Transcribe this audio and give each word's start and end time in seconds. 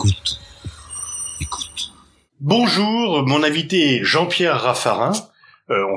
Écoute. 0.00 0.40
Écoute. 1.42 1.92
Bonjour, 2.40 3.26
mon 3.26 3.42
invité 3.42 3.96
est 3.96 4.02
Jean-Pierre 4.02 4.62
Raffarin. 4.62 5.12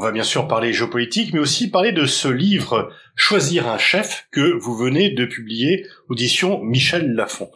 On 0.03 0.07
va 0.07 0.11
bien 0.11 0.23
sûr 0.23 0.49
parler 0.49 0.73
géopolitique, 0.73 1.31
mais 1.31 1.39
aussi 1.39 1.69
parler 1.69 1.93
de 1.93 2.05
ce 2.05 2.27
livre 2.27 2.91
Choisir 3.15 3.69
un 3.69 3.77
chef 3.77 4.27
que 4.33 4.59
vous 4.59 4.75
venez 4.75 5.11
de 5.11 5.23
publier, 5.23 5.85
audition 6.09 6.61
Michel 6.61 7.13
Lafon. 7.13 7.49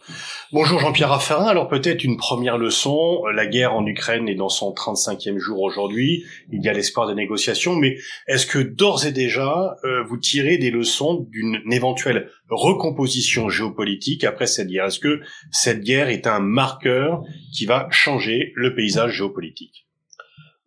Bonjour 0.50 0.80
Jean-Pierre 0.80 1.10
Raffarin, 1.10 1.44
alors 1.44 1.68
peut-être 1.68 2.04
une 2.04 2.16
première 2.16 2.56
leçon, 2.56 3.22
la 3.34 3.44
guerre 3.44 3.74
en 3.74 3.84
Ukraine 3.84 4.30
est 4.30 4.34
dans 4.34 4.48
son 4.48 4.72
35e 4.72 5.36
jour 5.36 5.60
aujourd'hui, 5.60 6.24
il 6.50 6.64
y 6.64 6.70
a 6.70 6.72
l'espoir 6.72 7.06
de 7.06 7.12
négociations, 7.12 7.76
mais 7.76 7.98
est-ce 8.28 8.46
que 8.46 8.60
d'ores 8.60 9.04
et 9.04 9.12
déjà 9.12 9.76
euh, 9.84 10.02
vous 10.04 10.16
tirez 10.16 10.56
des 10.56 10.70
leçons 10.70 11.26
d'une 11.30 11.60
éventuelle 11.70 12.30
recomposition 12.48 13.50
géopolitique 13.50 14.24
après 14.24 14.46
cette 14.46 14.68
guerre? 14.68 14.86
Est-ce 14.86 15.00
que 15.00 15.20
cette 15.50 15.82
guerre 15.82 16.08
est 16.08 16.26
un 16.26 16.40
marqueur 16.40 17.20
qui 17.54 17.66
va 17.66 17.88
changer 17.90 18.52
le 18.54 18.74
paysage 18.74 19.16
géopolitique? 19.18 19.87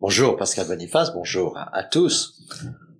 Bonjour 0.02 0.36
Pascal 0.36 0.66
Boniface, 0.66 1.14
bonjour 1.14 1.56
à, 1.56 1.84
tous. 1.84 2.42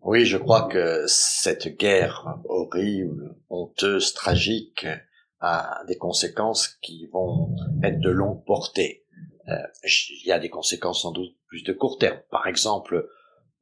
Oui, 0.03 0.25
je 0.25 0.37
crois 0.37 0.69
que 0.69 1.03
cette 1.09 1.77
guerre 1.77 2.39
horrible, 2.45 3.35
honteuse, 3.51 4.15
tragique 4.15 4.87
a 5.41 5.83
des 5.89 5.97
conséquences 5.97 6.79
qui 6.81 7.07
vont 7.07 7.57
être 7.83 7.99
de 7.99 8.09
longue 8.09 8.45
portée. 8.45 9.05
Euh, 9.49 9.55
il 9.83 10.29
y 10.29 10.31
a 10.31 10.39
des 10.39 10.49
conséquences 10.49 11.03
sans 11.03 11.11
doute 11.11 11.35
plus 11.49 11.65
de 11.65 11.73
court 11.73 11.99
terme. 11.99 12.21
Par 12.31 12.47
exemple, 12.47 12.95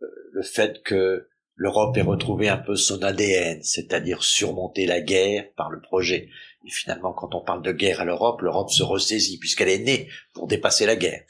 euh, 0.03 0.07
le 0.33 0.43
fait 0.43 0.83
que 0.83 1.27
l'Europe 1.55 1.97
ait 1.97 2.03
retrouvé 2.03 2.51
un 2.51 2.59
peu 2.59 2.77
son 2.77 3.03
ADN, 3.03 3.63
c'est-à-dire 3.63 4.23
surmonter 4.23 4.85
la 4.85 5.01
guerre 5.01 5.51
par 5.57 5.71
le 5.71 5.81
projet. 5.81 6.29
Et 6.67 6.71
finalement, 6.71 7.15
quand 7.15 7.35
on 7.35 7.41
parle 7.41 7.63
de 7.63 7.73
guerre 7.73 8.03
à 8.03 8.05
l'Europe, 8.05 8.43
l'Europe 8.43 8.71
se 8.71 8.83
ressaisit 8.83 9.39
puisqu'elle 9.39 9.71
est 9.71 9.79
née 9.79 10.11
pour 10.35 10.47
dépasser 10.47 10.85
la 10.85 10.97
guerre. 10.97 11.23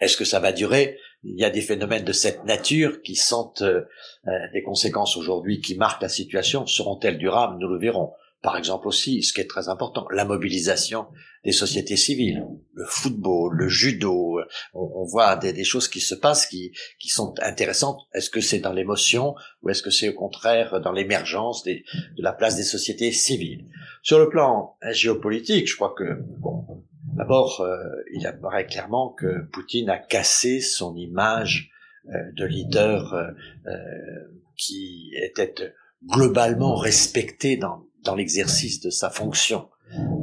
Est-ce 0.00 0.16
que 0.16 0.24
ça 0.24 0.40
va 0.40 0.52
durer? 0.52 0.98
Il 1.24 1.38
y 1.38 1.44
a 1.44 1.50
des 1.50 1.62
phénomènes 1.62 2.04
de 2.04 2.12
cette 2.12 2.44
nature 2.44 3.02
qui 3.02 3.16
sont 3.16 3.52
euh, 3.60 3.82
euh, 4.26 4.30
des 4.52 4.62
conséquences 4.62 5.16
aujourd'hui 5.16 5.60
qui 5.60 5.76
marquent 5.76 6.02
la 6.02 6.08
situation. 6.08 6.66
Seront-elles 6.66 7.18
durables? 7.18 7.58
Nous 7.58 7.68
le 7.68 7.78
verrons. 7.78 8.12
Par 8.40 8.56
exemple 8.56 8.86
aussi, 8.86 9.24
ce 9.24 9.32
qui 9.32 9.40
est 9.40 9.50
très 9.50 9.68
important, 9.68 10.06
la 10.12 10.24
mobilisation 10.24 11.08
des 11.44 11.50
sociétés 11.50 11.96
civiles, 11.96 12.46
le 12.72 12.84
football, 12.86 13.56
le 13.56 13.68
judo. 13.68 14.38
On, 14.74 15.04
voit 15.04 15.34
des, 15.34 15.64
choses 15.64 15.88
qui 15.88 16.00
se 16.00 16.14
passent 16.14 16.46
qui, 16.46 16.72
qui 17.00 17.08
sont 17.08 17.34
intéressantes. 17.42 18.00
Est-ce 18.14 18.30
que 18.30 18.40
c'est 18.40 18.60
dans 18.60 18.72
l'émotion 18.72 19.34
ou 19.62 19.70
est-ce 19.70 19.82
que 19.82 19.90
c'est 19.90 20.10
au 20.10 20.14
contraire 20.14 20.80
dans 20.80 20.92
l'émergence 20.92 21.64
de 21.64 21.82
la 22.18 22.32
place 22.32 22.54
des 22.54 22.62
sociétés 22.62 23.10
civiles? 23.10 23.66
Sur 24.02 24.20
le 24.20 24.28
plan 24.28 24.76
géopolitique, 24.90 25.68
je 25.68 25.74
crois 25.74 25.94
que 25.96 26.04
bon, 26.38 26.64
D'abord, 27.18 27.62
euh, 27.62 27.78
il 28.14 28.26
apparaît 28.28 28.66
clairement 28.66 29.10
que 29.10 29.42
Poutine 29.52 29.90
a 29.90 29.98
cassé 29.98 30.60
son 30.60 30.94
image 30.94 31.70
euh, 32.06 32.12
de 32.36 32.44
leader 32.44 33.12
euh, 33.12 33.72
qui 34.56 35.10
était 35.20 35.74
globalement 36.06 36.76
respecté 36.76 37.56
dans, 37.56 37.84
dans 38.04 38.14
l'exercice 38.14 38.80
de 38.80 38.90
sa 38.90 39.10
fonction. 39.10 39.68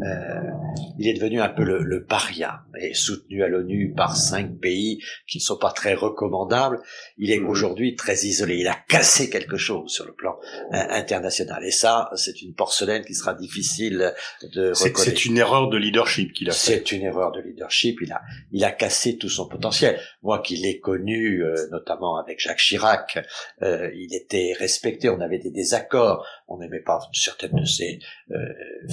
Euh, 0.05 0.51
il 0.99 1.07
est 1.07 1.13
devenu 1.13 1.41
un 1.41 1.49
peu 1.49 1.63
le, 1.63 1.79
le 1.79 2.03
paria 2.03 2.61
et 2.79 2.93
soutenu 2.93 3.43
à 3.43 3.47
l'ONU 3.47 3.93
par 3.95 4.15
cinq 4.15 4.59
pays 4.59 5.01
qui 5.27 5.39
ne 5.39 5.41
sont 5.43 5.57
pas 5.57 5.71
très 5.71 5.93
recommandables. 5.93 6.79
Il 7.17 7.31
est 7.31 7.39
aujourd'hui 7.39 7.95
très 7.95 8.25
isolé. 8.25 8.57
Il 8.57 8.67
a 8.67 8.77
cassé 8.87 9.29
quelque 9.29 9.57
chose 9.57 9.91
sur 9.91 10.05
le 10.05 10.13
plan 10.13 10.37
euh, 10.73 10.77
international. 10.89 11.63
Et 11.65 11.71
ça, 11.71 12.09
c'est 12.15 12.41
une 12.41 12.53
porcelaine 12.53 13.03
qui 13.03 13.15
sera 13.15 13.33
difficile 13.33 14.13
de 14.53 14.69
reconnaître. 14.69 14.99
C'est 14.99 15.25
une 15.25 15.37
erreur 15.37 15.69
de 15.69 15.77
leadership 15.77 16.33
qu'il 16.33 16.49
a 16.49 16.53
fait. 16.53 16.57
C'est 16.57 16.91
une 16.91 17.03
erreur 17.03 17.31
de 17.31 17.41
leadership. 17.41 17.99
Il 18.01 18.11
a, 18.11 18.21
il 18.51 18.63
a 18.63 18.71
cassé 18.71 19.17
tout 19.17 19.29
son 19.29 19.47
potentiel. 19.47 19.99
Moi 20.21 20.39
qui 20.39 20.57
l'ai 20.57 20.79
connu, 20.79 21.43
euh, 21.43 21.55
notamment 21.71 22.17
avec 22.17 22.39
Jacques 22.39 22.59
Chirac, 22.59 23.17
il 23.61 24.13
était 24.13 24.53
respecté. 24.59 25.09
On 25.09 25.21
avait 25.21 25.39
des 25.39 25.51
désaccords. 25.51 26.25
On 26.47 26.57
n'aimait 26.59 26.81
pas 26.81 26.99
certaines 27.13 27.55
de 27.55 27.65
ses 27.65 27.99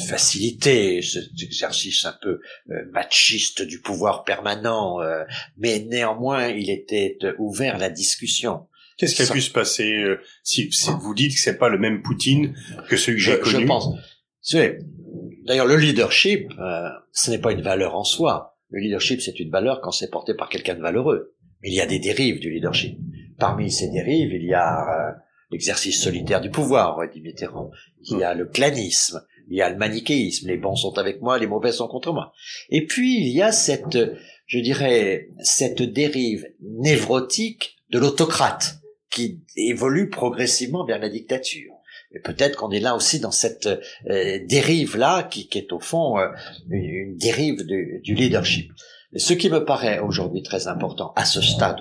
facilités, 0.09 1.02
cet 1.03 1.43
exercice 1.43 2.05
un 2.05 2.17
peu 2.21 2.41
euh, 2.71 2.75
machiste 2.93 3.63
du 3.63 3.81
pouvoir 3.81 4.25
permanent, 4.25 5.01
euh, 5.01 5.25
mais 5.57 5.81
néanmoins 5.81 6.49
il 6.49 6.71
était 6.71 7.19
euh, 7.23 7.35
ouvert 7.39 7.77
à 7.77 7.79
la 7.79 7.91
discussion. 7.91 8.67
Qu'est-ce 8.99 9.17
qui 9.17 9.23
a 9.23 9.33
pu 9.33 9.41
se 9.41 9.51
passer 9.51 10.05
si, 10.45 10.71
vous 11.01 11.15
dites 11.15 11.35
que 11.35 11.41
c'est 11.41 11.59
pas 11.59 11.69
le 11.69 11.79
même 11.79 12.03
Poutine 12.03 12.55
que 12.89 12.97
celui 12.97 13.19
que 13.19 13.25
j'ai 13.25 13.39
connu 13.39 13.63
Je 13.63 13.67
pense. 13.67 13.89
D'ailleurs, 15.45 15.67
le 15.67 15.77
leadership, 15.77 16.53
ce 17.11 17.31
n'est 17.31 17.39
pas 17.39 17.53
une 17.53 17.63
valeur 17.63 17.97
en 17.97 18.05
soi. 18.05 18.59
Le 18.69 18.81
leadership, 18.81 19.21
c'est 19.21 19.41
une 19.41 19.51
valeur 19.51 19.81
quand 19.81 19.91
c'est 19.91 20.11
porté 20.11 20.35
par 20.35 20.49
quelqu'un 20.49 20.75
de 20.75 20.83
valeureux. 20.83 21.35
Mais 21.63 21.71
il 21.71 21.75
y 21.75 21.81
a 21.81 21.87
des 21.87 21.99
dérives 21.99 22.39
du 22.39 22.51
leadership. 22.51 22.97
Parmi 23.39 23.73
ces 23.73 23.89
dérives, 23.89 24.33
il 24.35 24.45
y 24.45 24.55
a 24.55 25.17
l'exercice 25.51 26.01
solitaire 26.01 26.41
du 26.41 26.51
pouvoir, 26.51 27.01
dit 27.13 27.23
Mitterrand. 27.23 27.71
Il 28.03 28.19
y 28.19 28.25
a 28.25 28.35
le 28.35 28.47
clanisme 28.47 29.23
il 29.49 29.57
y 29.57 29.63
a 29.63 29.71
le 29.71 29.77
manichéisme, 29.77 30.49
les 30.49 30.57
bons 30.57 30.77
sont 30.77 30.99
avec 30.99 31.21
moi, 31.21 31.39
les 31.39 31.47
mauvais 31.47 31.73
sont 31.73 31.89
contre 31.89 32.13
moi. 32.13 32.33
Et 32.71 32.87
puis 32.87 33.19
il 33.19 33.29
y 33.29 33.43
a 33.43 33.53
cette, 33.53 33.99
je 34.47 34.59
dirais, 34.59 35.29
cette 35.41 35.83
dérive 35.83 36.47
névrotique 36.61 37.77
de 37.91 37.99
l'autocrate 37.99 38.79
qui 39.11 39.41
évolue 39.57 40.09
progressivement 40.09 40.85
vers 40.85 40.99
la 40.99 41.09
dictature. 41.09 41.73
Et 42.15 42.21
peut-être 42.21 42.57
qu'on 42.57 42.71
est 42.71 42.81
là 42.81 42.95
aussi 42.95 43.21
dans 43.21 43.31
cette 43.31 43.67
euh, 43.67 44.39
dérive-là 44.47 45.25
qui, 45.25 45.49
est 45.55 45.73
au 45.73 45.81
fond 45.81 46.19
euh, 46.19 46.29
une 46.69 47.17
dérive 47.17 47.65
du 47.65 48.15
leadership. 48.15 48.71
ce 49.17 49.33
qui 49.33 49.49
me 49.49 49.65
paraît 49.65 49.99
aujourd'hui 49.99 50.43
très 50.43 50.69
important 50.69 51.13
à 51.17 51.25
ce 51.25 51.41
stade, 51.41 51.81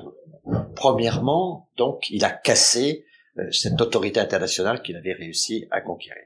premièrement, 0.75 1.69
donc, 1.77 2.09
il 2.09 2.23
a 2.23 2.29
cassé 2.29 3.05
euh, 3.37 3.51
cette 3.51 3.79
autorité 3.81 4.19
internationale 4.19 4.81
qu'il 4.81 4.95
avait 4.95 5.13
réussi 5.13 5.67
à 5.71 5.81
conquérir 5.81 6.23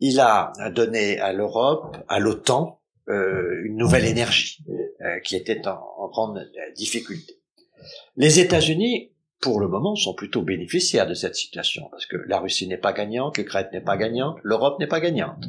il 0.00 0.20
a 0.20 0.52
donné 0.74 1.18
à 1.18 1.32
l'Europe, 1.32 1.96
à 2.08 2.18
l'OTAN, 2.18 2.80
euh, 3.08 3.62
une 3.64 3.76
nouvelle 3.76 4.04
énergie 4.04 4.64
euh, 5.00 5.18
qui 5.20 5.36
était 5.36 5.66
en, 5.66 6.08
grande 6.08 6.50
difficulté. 6.76 7.40
Les 8.16 8.40
États-Unis, 8.40 9.12
pour 9.40 9.60
le 9.60 9.68
moment, 9.68 9.94
sont 9.94 10.14
plutôt 10.14 10.42
bénéficiaires 10.42 11.06
de 11.06 11.14
cette 11.14 11.36
situation 11.36 11.88
parce 11.90 12.06
que 12.06 12.16
la 12.26 12.38
Russie 12.38 12.66
n'est 12.66 12.76
pas 12.76 12.92
gagnante, 12.92 13.38
l'Ukraine 13.38 13.68
n'est 13.72 13.80
pas 13.80 13.96
gagnante, 13.96 14.38
l'Europe 14.42 14.78
n'est 14.80 14.86
pas 14.86 15.00
gagnante 15.00 15.44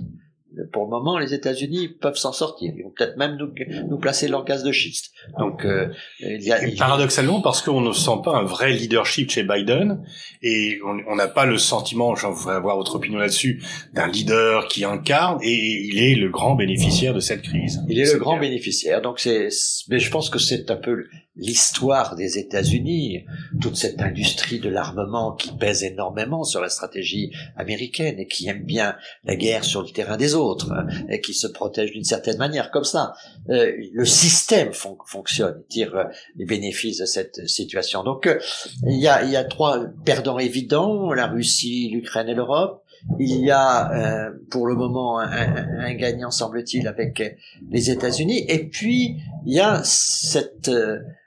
pour 0.71 0.83
le 0.83 0.89
moment, 0.89 1.17
les 1.17 1.33
États-Unis 1.33 1.87
peuvent 1.87 2.17
s'en 2.17 2.33
sortir. 2.33 2.73
Ils 2.75 2.83
vont 2.83 2.91
peut-être 2.95 3.17
même 3.17 3.37
nous, 3.37 3.51
nous 3.89 3.97
placer 3.97 4.27
leur 4.27 4.43
gaz 4.43 4.63
de 4.63 4.71
schiste. 4.71 5.11
Donc, 5.39 5.65
euh, 5.65 5.87
il 6.19 6.41
y 6.41 6.51
a, 6.51 6.59
paradoxalement, 6.77 7.41
parce 7.41 7.61
qu'on 7.61 7.81
ne 7.81 7.93
sent 7.93 8.21
pas 8.23 8.35
un 8.35 8.43
vrai 8.43 8.71
leadership 8.71 9.31
chez 9.31 9.43
Biden, 9.43 10.03
et 10.41 10.79
on 10.83 11.15
n'a 11.15 11.27
pas 11.27 11.45
le 11.45 11.57
sentiment, 11.57 12.15
j'en 12.15 12.31
voudrais 12.31 12.55
avoir 12.55 12.75
votre 12.75 12.95
opinion 12.95 13.19
là-dessus, 13.19 13.63
d'un 13.93 14.07
leader 14.07 14.67
qui 14.67 14.83
incarne, 14.83 15.39
et 15.41 15.87
il 15.87 15.99
est 15.99 16.15
le 16.15 16.29
grand 16.29 16.55
bénéficiaire 16.55 17.13
de 17.13 17.19
cette 17.19 17.43
crise. 17.43 17.81
Il 17.87 17.99
est 17.99 18.11
le 18.11 18.19
grand 18.19 18.37
bénéficiaire. 18.37 19.01
Donc, 19.01 19.19
c'est, 19.19 19.49
mais 19.89 19.99
je 19.99 20.11
pense 20.11 20.29
que 20.29 20.39
c'est 20.39 20.69
un 20.71 20.75
peu 20.75 21.05
l'histoire 21.35 22.15
des 22.15 22.37
États-Unis, 22.37 23.25
toute 23.61 23.77
cette 23.77 24.01
industrie 24.01 24.59
de 24.59 24.69
l'armement 24.69 25.33
qui 25.33 25.51
pèse 25.53 25.83
énormément 25.83 26.43
sur 26.43 26.59
la 26.59 26.69
stratégie 26.69 27.31
américaine 27.55 28.19
et 28.19 28.27
qui 28.27 28.49
aime 28.49 28.63
bien 28.63 28.95
la 29.23 29.35
guerre 29.35 29.63
sur 29.63 29.81
le 29.81 29.89
terrain 29.89 30.17
des 30.17 30.35
autres 30.35 30.71
hein, 30.71 30.87
et 31.09 31.21
qui 31.21 31.33
se 31.33 31.47
protège 31.47 31.91
d'une 31.91 32.03
certaine 32.03 32.37
manière 32.37 32.69
comme 32.69 32.83
ça. 32.83 33.13
Euh, 33.49 33.71
le 33.93 34.05
système 34.05 34.73
fonctionne, 34.73 35.63
tire 35.69 35.95
euh, 35.95 36.03
les 36.35 36.45
bénéfices 36.45 36.99
de 36.99 37.05
cette 37.05 37.47
situation. 37.47 38.03
Donc 38.03 38.27
euh, 38.27 38.39
il 38.85 38.99
y 38.99 39.07
a 39.07 39.43
trois 39.45 39.85
perdants 40.03 40.39
évidents 40.39 41.13
la 41.13 41.27
Russie, 41.27 41.89
l'Ukraine 41.91 42.27
et 42.27 42.33
l'Europe. 42.35 42.83
Il 43.19 43.43
y 43.43 43.51
a 43.51 43.91
euh, 43.91 44.31
pour 44.49 44.67
le 44.67 44.75
moment 44.75 45.19
un, 45.19 45.27
un 45.27 45.93
gagnant, 45.95 46.31
semble-t-il, 46.31 46.87
avec 46.87 47.21
les 47.69 47.89
États-Unis. 47.89 48.45
Et 48.47 48.67
puis, 48.67 49.17
il 49.45 49.53
y 49.53 49.59
a 49.59 49.81
cette 49.83 50.71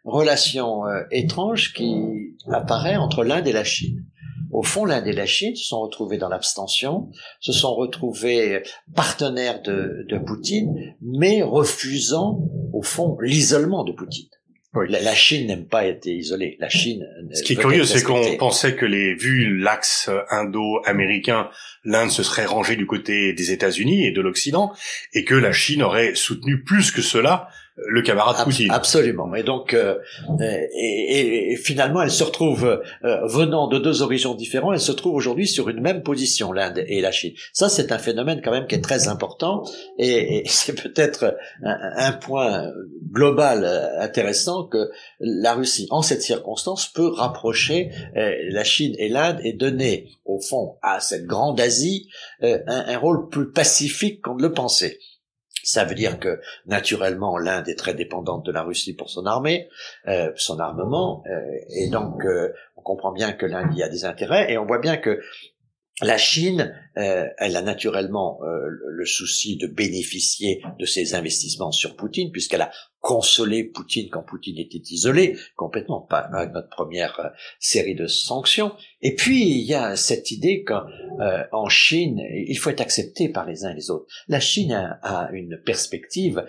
relation 0.04 0.86
euh, 0.86 1.02
étrange 1.10 1.72
qui 1.72 2.36
apparaît 2.50 2.96
entre 2.96 3.24
l'Inde 3.24 3.46
et 3.46 3.52
la 3.52 3.64
Chine. 3.64 4.04
Au 4.50 4.62
fond, 4.62 4.84
l'Inde 4.84 5.06
et 5.08 5.12
la 5.12 5.26
Chine 5.26 5.56
se 5.56 5.64
sont 5.64 5.80
retrouvés 5.80 6.18
dans 6.18 6.28
l'abstention, 6.28 7.10
se 7.40 7.52
sont 7.52 7.74
retrouvés 7.74 8.62
partenaires 8.94 9.62
de, 9.62 10.06
de 10.08 10.18
Poutine, 10.18 10.94
mais 11.02 11.42
refusant, 11.42 12.38
au 12.72 12.82
fond, 12.82 13.16
l'isolement 13.20 13.82
de 13.82 13.92
Poutine. 13.92 14.28
La, 14.88 15.14
Chine 15.14 15.46
n'aime 15.46 15.66
pas 15.66 15.86
être 15.86 16.06
isolée. 16.06 16.56
La 16.58 16.68
Chine. 16.68 17.06
Ce 17.32 17.42
qui 17.42 17.52
est 17.52 17.56
curieux, 17.56 17.84
c'est 17.84 18.02
qu'on 18.02 18.36
pensait 18.36 18.74
que 18.74 18.84
les, 18.84 19.14
vu 19.14 19.56
l'axe 19.58 20.10
indo-américain, 20.30 21.50
l'Inde 21.84 22.10
se 22.10 22.22
serait 22.22 22.46
rangée 22.46 22.76
du 22.76 22.86
côté 22.86 23.32
des 23.32 23.52
États-Unis 23.52 24.06
et 24.06 24.10
de 24.10 24.20
l'Occident, 24.20 24.72
et 25.12 25.24
que 25.24 25.34
la 25.34 25.52
Chine 25.52 25.82
aurait 25.82 26.14
soutenu 26.14 26.62
plus 26.62 26.90
que 26.90 27.02
cela 27.02 27.48
le 27.76 28.02
camarade 28.02 28.44
Poutine. 28.44 28.70
Absolument. 28.70 29.34
Et 29.34 29.42
donc, 29.42 29.74
euh, 29.74 29.98
et, 30.40 31.52
et, 31.52 31.56
finalement, 31.56 32.02
elle 32.02 32.10
se 32.10 32.22
retrouve 32.22 32.64
euh, 33.04 33.26
venant 33.26 33.66
de 33.66 33.78
deux 33.78 34.02
horizons 34.02 34.34
différents, 34.34 34.72
elle 34.72 34.80
se 34.80 34.92
trouve 34.92 35.14
aujourd'hui 35.14 35.48
sur 35.48 35.68
une 35.68 35.80
même 35.80 36.02
position, 36.02 36.52
l'Inde 36.52 36.84
et 36.86 37.00
la 37.00 37.10
Chine. 37.10 37.32
Ça, 37.52 37.68
c'est 37.68 37.90
un 37.90 37.98
phénomène 37.98 38.40
quand 38.44 38.52
même 38.52 38.66
qui 38.68 38.76
est 38.76 38.80
très 38.80 39.08
important, 39.08 39.64
et, 39.98 40.38
et 40.38 40.42
c'est 40.48 40.80
peut-être 40.80 41.36
un, 41.64 41.76
un, 41.96 42.12
point 42.12 42.70
global 43.10 43.64
intéressant 43.98 44.64
que 44.64 44.90
la 45.18 45.54
Russie, 45.54 45.88
en 45.90 46.02
cette 46.02 46.22
circonstance, 46.22 46.86
peut 46.92 47.08
rapprocher 47.08 47.90
la 48.14 48.64
Chine 48.64 48.94
et 48.98 49.08
l'Inde 49.08 49.40
et 49.42 49.52
donner, 49.52 50.10
au 50.24 50.40
fond, 50.40 50.76
à 50.82 51.00
cette 51.00 51.26
grande 51.26 51.60
Asie 51.60 52.08
un, 52.40 52.60
un 52.66 52.98
rôle 52.98 53.28
plus 53.28 53.50
pacifique 53.50 54.22
qu'on 54.22 54.36
ne 54.36 54.42
le 54.42 54.52
pensait. 54.52 54.98
Ça 55.64 55.84
veut 55.84 55.94
dire 55.94 56.20
que 56.20 56.40
naturellement 56.66 57.38
l'Inde 57.38 57.68
est 57.68 57.78
très 57.78 57.94
dépendante 57.94 58.44
de 58.44 58.52
la 58.52 58.62
Russie 58.62 58.94
pour 58.94 59.10
son 59.10 59.26
armée, 59.26 59.68
euh, 60.06 60.30
son 60.36 60.60
armement, 60.60 61.24
euh, 61.26 61.40
et 61.76 61.88
donc 61.88 62.24
euh, 62.24 62.52
on 62.76 62.82
comprend 62.82 63.12
bien 63.12 63.32
que 63.32 63.46
l'Inde 63.46 63.74
y 63.74 63.82
a 63.82 63.88
des 63.88 64.04
intérêts, 64.04 64.52
et 64.52 64.58
on 64.58 64.66
voit 64.66 64.78
bien 64.78 64.96
que 64.96 65.20
la 66.02 66.18
Chine, 66.18 66.74
euh, 66.96 67.26
elle 67.38 67.56
a 67.56 67.62
naturellement 67.62 68.40
euh, 68.42 68.68
le 68.68 69.06
souci 69.06 69.56
de 69.56 69.66
bénéficier 69.66 70.62
de 70.78 70.86
ses 70.86 71.14
investissements 71.14 71.72
sur 71.72 71.96
Poutine, 71.96 72.30
puisqu'elle 72.30 72.62
a 72.62 72.70
consolé 73.00 73.64
Poutine 73.64 74.08
quand 74.10 74.22
Poutine 74.22 74.58
était 74.58 74.78
isolé, 74.78 75.36
complètement, 75.56 76.00
pas 76.00 76.20
avec 76.20 76.52
notre 76.52 76.70
première 76.70 77.20
euh, 77.20 77.28
série 77.58 77.94
de 77.94 78.06
sanctions. 78.06 78.72
Et 79.02 79.14
puis, 79.14 79.42
il 79.42 79.64
y 79.64 79.74
a 79.74 79.96
cette 79.96 80.30
idée 80.30 80.64
qu'en 80.64 81.68
Chine, 81.68 82.22
il 82.30 82.56
faut 82.56 82.70
être 82.70 82.80
accepté 82.80 83.28
par 83.28 83.44
les 83.44 83.66
uns 83.66 83.72
et 83.72 83.74
les 83.74 83.90
autres. 83.90 84.06
La 84.28 84.40
Chine 84.40 84.72
a, 84.72 85.28
une 85.32 85.58
perspective 85.58 86.42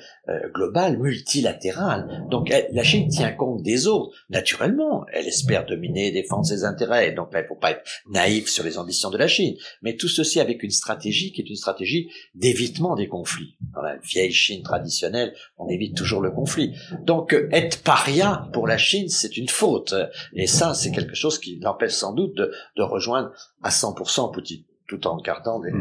globale, 0.54 0.98
multilatérale. 0.98 2.26
Donc, 2.30 2.48
la 2.50 2.84
Chine 2.84 3.10
tient 3.10 3.34
compte 3.34 3.62
des 3.62 3.88
autres. 3.88 4.16
Naturellement, 4.30 5.06
elle 5.12 5.28
espère 5.28 5.66
dominer 5.66 6.08
et 6.08 6.12
défendre 6.12 6.46
ses 6.46 6.64
intérêts. 6.64 7.12
Donc, 7.12 7.28
il 7.34 7.40
ne 7.40 7.44
faut 7.44 7.56
pas 7.56 7.72
être 7.72 7.84
naïf 8.10 8.48
sur 8.48 8.64
les 8.64 8.78
ambitions 8.78 9.10
de 9.10 9.18
la 9.18 9.28
Chine. 9.28 9.58
Mais 9.82 9.98
tout 9.98 10.08
ceci 10.08 10.35
avec 10.40 10.64
une 10.64 10.72
stratégie 10.72 11.32
qui 11.32 11.42
est 11.42 11.50
une 11.50 11.56
stratégie 11.56 12.10
d'évitement 12.34 12.96
des 12.96 13.08
conflits. 13.08 13.56
Dans 13.74 13.82
la 13.82 13.98
vieille 13.98 14.32
Chine 14.32 14.64
traditionnelle, 14.64 15.34
on 15.58 15.68
évite 15.68 15.96
toujours 15.96 16.22
le 16.22 16.32
conflit. 16.32 16.76
Donc 17.04 17.36
être 17.52 17.82
paria 17.84 18.48
pour 18.54 18.68
la 18.68 18.78
Chine, 18.78 19.10
c'est 19.10 19.38
une 19.38 19.50
faute. 19.50 19.94
Et 20.34 20.48
ça, 20.48 20.74
c'est 20.74 20.92
quelque 20.92 21.16
chose 21.16 21.40
qui 21.40 21.60
l'empêche 21.60 21.94
sans 21.94 22.14
doute 22.14 22.36
de, 22.36 22.52
de 22.78 22.84
rejoindre 22.84 23.32
à 23.64 23.70
100% 23.70 24.34
Poutine 24.34 24.64
tout 24.88 25.08
en 25.08 25.18
gardant 25.18 25.58
le, 25.58 25.72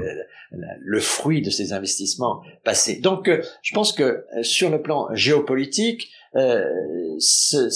le, 0.51 1.01
fruit 1.01 1.43
de 1.43 1.51
ses 1.51 1.75
investissements 1.75 2.43
passés. 2.65 3.01
Donc, 3.01 3.31
je 3.61 3.75
pense 3.75 3.93
que 3.93 4.25
sur 4.41 4.71
le 4.71 4.81
plan 4.81 5.15
géopolitique, 5.15 6.11
euh, 6.37 6.65
ce, 7.19 7.69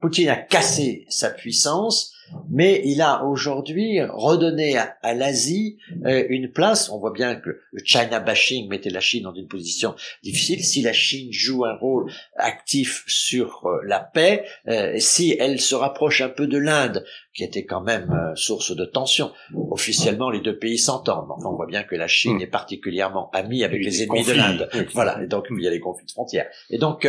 Poutine 0.00 0.28
a 0.28 0.36
cassé 0.36 1.06
sa 1.08 1.30
puissance 1.30 2.13
mais 2.50 2.82
il 2.84 3.02
a 3.02 3.24
aujourd'hui 3.24 4.00
redonné 4.02 4.76
à, 4.76 5.14
l'Asie 5.14 5.78
euh, 6.06 6.24
une 6.28 6.50
place. 6.50 6.90
On 6.90 6.98
voit 6.98 7.12
bien 7.12 7.36
que 7.36 7.50
le 7.72 7.84
China 7.84 8.20
bashing 8.20 8.68
mettait 8.68 8.90
la 8.90 9.00
Chine 9.00 9.24
dans 9.24 9.34
une 9.34 9.48
position 9.48 9.94
difficile. 10.22 10.64
Si 10.64 10.82
la 10.82 10.92
Chine 10.92 11.32
joue 11.32 11.64
un 11.64 11.74
rôle 11.74 12.10
actif 12.36 13.04
sur 13.06 13.66
euh, 13.66 13.80
la 13.86 14.00
paix, 14.00 14.44
euh, 14.68 14.94
si 14.98 15.36
elle 15.38 15.60
se 15.60 15.74
rapproche 15.74 16.20
un 16.20 16.28
peu 16.28 16.46
de 16.46 16.58
l'Inde, 16.58 17.04
qui 17.34 17.42
était 17.42 17.64
quand 17.64 17.80
même 17.80 18.32
source 18.36 18.76
de 18.76 18.84
tension, 18.84 19.32
officiellement 19.70 20.30
les 20.30 20.40
deux 20.40 20.56
pays 20.56 20.78
s'entendent. 20.78 21.26
Enfin, 21.30 21.48
on 21.48 21.56
voit 21.56 21.66
bien 21.66 21.82
que 21.82 21.96
la 21.96 22.06
Chine 22.06 22.36
hmm. 22.36 22.42
est 22.42 22.46
particulièrement 22.46 23.28
amie 23.32 23.64
avec 23.64 23.84
les 23.84 24.04
ennemis 24.04 24.24
de 24.24 24.32
l'Inde. 24.32 24.68
Voilà, 24.92 25.20
et 25.20 25.26
donc 25.26 25.46
il 25.50 25.60
y 25.60 25.66
a 25.66 25.70
les 25.70 25.80
conflits 25.80 26.06
de 26.06 26.12
frontières. 26.12 26.46
Et 26.70 26.78
donc, 26.78 27.08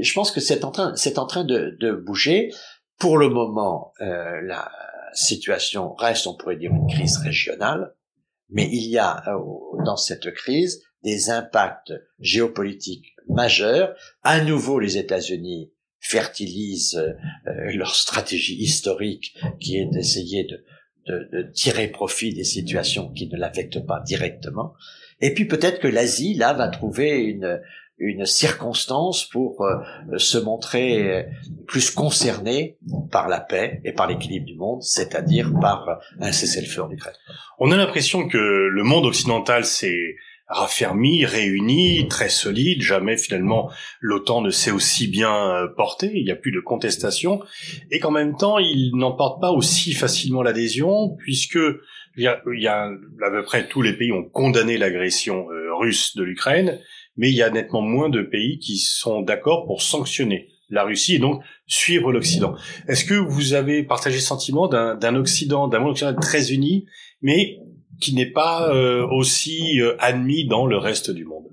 je 0.00 0.12
pense 0.14 0.30
que 0.30 0.40
c'est 0.40 0.64
en 0.64 0.70
train, 0.70 0.96
c'est 0.96 1.18
en 1.18 1.26
train 1.26 1.44
de, 1.44 1.76
de 1.78 1.92
bouger. 1.92 2.50
Pour 2.98 3.18
le 3.18 3.28
moment, 3.28 3.92
euh, 4.00 4.40
la 4.42 4.70
situation 5.12 5.94
reste, 5.94 6.26
on 6.26 6.34
pourrait 6.34 6.56
dire, 6.56 6.72
une 6.72 6.86
crise 6.86 7.18
régionale, 7.18 7.94
mais 8.48 8.68
il 8.70 8.88
y 8.88 8.98
a 8.98 9.22
euh, 9.28 9.84
dans 9.84 9.96
cette 9.96 10.32
crise 10.32 10.82
des 11.02 11.30
impacts 11.30 11.92
géopolitiques 12.20 13.14
majeurs. 13.28 13.94
À 14.22 14.40
nouveau, 14.40 14.78
les 14.78 14.98
États-Unis 14.98 15.72
fertilisent 16.00 16.96
euh, 16.96 17.72
leur 17.74 17.94
stratégie 17.94 18.56
historique 18.56 19.36
qui 19.60 19.78
est 19.78 19.86
d'essayer 19.86 20.44
de, 20.44 20.64
de, 21.06 21.28
de, 21.32 21.52
tirer 21.52 21.88
profit 21.88 22.32
des 22.32 22.44
situations 22.44 23.12
qui 23.12 23.28
ne 23.28 23.36
l'affectent 23.36 23.84
pas 23.84 24.00
directement. 24.00 24.74
Et 25.20 25.34
puis 25.34 25.46
peut-être 25.46 25.80
que 25.80 25.88
l'Asie, 25.88 26.34
là, 26.34 26.52
va 26.52 26.68
trouver 26.68 27.18
une, 27.18 27.60
une 27.98 28.26
circonstance 28.26 29.24
pour 29.24 29.62
euh, 29.62 30.18
se 30.18 30.38
montrer 30.38 31.10
euh, 31.10 31.22
plus 31.66 31.90
concerné 31.90 32.76
par 33.10 33.28
la 33.28 33.40
paix 33.40 33.80
et 33.84 33.92
par 33.92 34.06
l'équilibre 34.06 34.46
du 34.46 34.54
monde, 34.54 34.82
c'est-à-dire 34.82 35.50
par 35.60 35.98
un 36.20 36.32
cessez-le-feu 36.32 36.82
en 36.82 36.90
Ukraine. 36.90 37.14
On 37.58 37.72
a 37.72 37.76
l'impression 37.76 38.28
que 38.28 38.36
le 38.36 38.82
monde 38.82 39.06
occidental 39.06 39.64
s'est 39.64 40.16
raffermi, 40.48 41.24
réuni, 41.24 42.06
très 42.08 42.28
solide. 42.28 42.82
Jamais 42.82 43.16
finalement 43.16 43.70
l'OTAN 44.00 44.42
ne 44.42 44.50
s'est 44.50 44.70
aussi 44.70 45.08
bien 45.08 45.34
euh, 45.34 45.66
porté. 45.74 46.12
Il 46.14 46.24
n'y 46.24 46.30
a 46.30 46.36
plus 46.36 46.52
de 46.52 46.60
contestation 46.60 47.40
et 47.90 47.98
qu'en 47.98 48.10
même 48.10 48.36
temps 48.36 48.58
il 48.58 48.92
n'emporte 48.94 49.40
pas 49.40 49.52
aussi 49.52 49.92
facilement 49.94 50.42
l'adhésion 50.42 51.16
puisque 51.18 51.58
il 52.18 52.24
y, 52.24 52.28
a, 52.28 52.42
y 52.46 52.66
a 52.66 52.84
à 52.84 53.30
peu 53.30 53.42
près 53.42 53.68
tous 53.68 53.82
les 53.82 53.94
pays 53.94 54.12
ont 54.12 54.24
condamné 54.24 54.78
l'agression 54.78 55.46
russe 55.78 56.16
de 56.16 56.22
l'Ukraine 56.22 56.78
mais 57.16 57.30
il 57.30 57.36
y 57.36 57.42
a 57.42 57.50
nettement 57.50 57.82
moins 57.82 58.08
de 58.08 58.22
pays 58.22 58.58
qui 58.58 58.78
sont 58.78 59.22
d'accord 59.22 59.66
pour 59.66 59.82
sanctionner 59.82 60.48
la 60.68 60.84
Russie 60.84 61.16
et 61.16 61.18
donc 61.18 61.42
suivre 61.66 62.12
l'Occident. 62.12 62.54
Est-ce 62.88 63.04
que 63.04 63.14
vous 63.14 63.54
avez 63.54 63.82
partagé 63.84 64.16
le 64.16 64.22
sentiment 64.22 64.68
d'un 64.68 65.14
Occident, 65.14 65.68
d'un 65.68 65.78
monde 65.78 65.92
occidental 65.92 66.20
très 66.20 66.52
uni, 66.52 66.86
mais 67.22 67.58
qui 68.00 68.14
n'est 68.14 68.30
pas 68.30 68.74
euh, 68.74 69.06
aussi 69.06 69.80
euh, 69.80 69.96
admis 70.00 70.46
dans 70.46 70.66
le 70.66 70.76
reste 70.76 71.10
du 71.10 71.24
monde? 71.24 71.44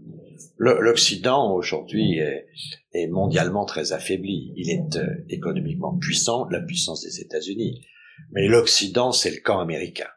L'Occident 0.57 1.53
aujourd'hui 1.53 2.19
est, 2.19 2.45
est, 2.93 3.07
mondialement 3.07 3.65
très 3.65 3.91
affaibli. 3.91 4.53
Il 4.55 4.69
est 4.69 4.95
euh, 4.95 5.07
économiquement 5.27 5.97
puissant, 5.97 6.47
la 6.49 6.61
puissance 6.61 7.01
des 7.01 7.19
États-Unis, 7.19 7.85
mais 8.31 8.47
l'Occident 8.47 9.11
c'est 9.11 9.31
le 9.31 9.41
camp 9.41 9.59
américain. 9.59 10.07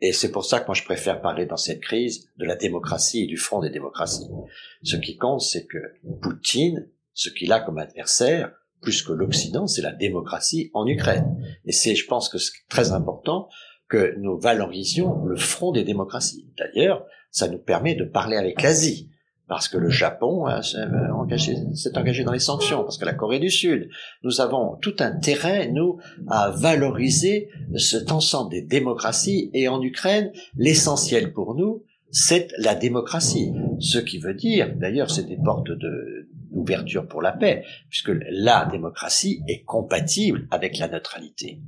Et 0.00 0.12
c'est 0.12 0.30
pour 0.30 0.44
ça 0.44 0.60
que 0.60 0.66
moi 0.66 0.74
je 0.74 0.84
préfère 0.84 1.20
parler 1.20 1.46
dans 1.46 1.56
cette 1.56 1.80
crise 1.80 2.28
de 2.38 2.44
la 2.44 2.56
démocratie 2.56 3.24
et 3.24 3.26
du 3.26 3.36
front 3.36 3.60
des 3.60 3.70
démocraties. 3.70 4.28
Ce 4.82 4.96
qui 4.96 5.16
compte, 5.16 5.42
c'est 5.42 5.66
que 5.66 5.78
Poutine, 6.22 6.88
ce 7.12 7.28
qu'il 7.28 7.52
a 7.52 7.60
comme 7.60 7.78
adversaire, 7.78 8.52
plus 8.80 9.02
que 9.02 9.12
l'Occident, 9.12 9.66
c'est 9.66 9.82
la 9.82 9.92
démocratie 9.92 10.70
en 10.72 10.86
Ukraine. 10.86 11.36
Et 11.66 11.72
c'est, 11.72 11.94
je 11.94 12.06
pense 12.06 12.30
que 12.30 12.38
c'est 12.38 12.52
très 12.68 12.92
important 12.92 13.48
que 13.88 14.14
nous 14.18 14.38
valorisions 14.38 15.24
le 15.24 15.36
front 15.36 15.72
des 15.72 15.84
démocraties. 15.84 16.48
D'ailleurs, 16.56 17.04
ça 17.30 17.48
nous 17.48 17.58
permet 17.58 17.94
de 17.94 18.04
parler 18.04 18.36
avec 18.36 18.62
l'Asie 18.62 19.10
parce 19.50 19.66
que 19.66 19.78
le 19.78 19.90
Japon 19.90 20.46
hein, 20.46 20.62
s'est 20.62 20.78
engagé, 21.96 22.22
dans 22.22 22.30
les 22.30 22.38
sanctions, 22.38 22.84
parce 22.84 22.98
que 22.98 23.04
la 23.04 23.14
Corée 23.14 23.40
du 23.40 23.50
Sud. 23.50 23.90
Nous 24.22 24.40
avons 24.40 24.76
tout 24.80 24.94
intérêt, 25.00 25.68
nous, 25.68 25.98
à 26.28 26.50
valoriser 26.50 27.48
cet 27.74 28.12
ensemble 28.12 28.52
des 28.52 28.62
démocraties, 28.62 29.50
et 29.52 29.66
en 29.66 29.82
Ukraine, 29.82 30.30
l'essentiel 30.56 31.32
pour 31.32 31.56
nous, 31.56 31.82
c'est 32.12 32.52
la 32.58 32.76
démocratie. 32.76 33.52
Ce 33.80 33.98
qui 33.98 34.18
veut 34.18 34.34
dire, 34.34 34.72
d'ailleurs, 34.76 35.10
c'est 35.10 35.26
des 35.26 35.36
portes 35.36 35.72
d'ouverture 35.72 37.08
pour 37.08 37.20
la 37.20 37.32
paix, 37.32 37.64
puisque 37.88 38.12
la 38.30 38.66
démocratie 38.66 39.42
est 39.48 39.64
compatible 39.64 40.46
avec 40.52 40.78
la 40.78 40.86
neutralité 40.86 41.60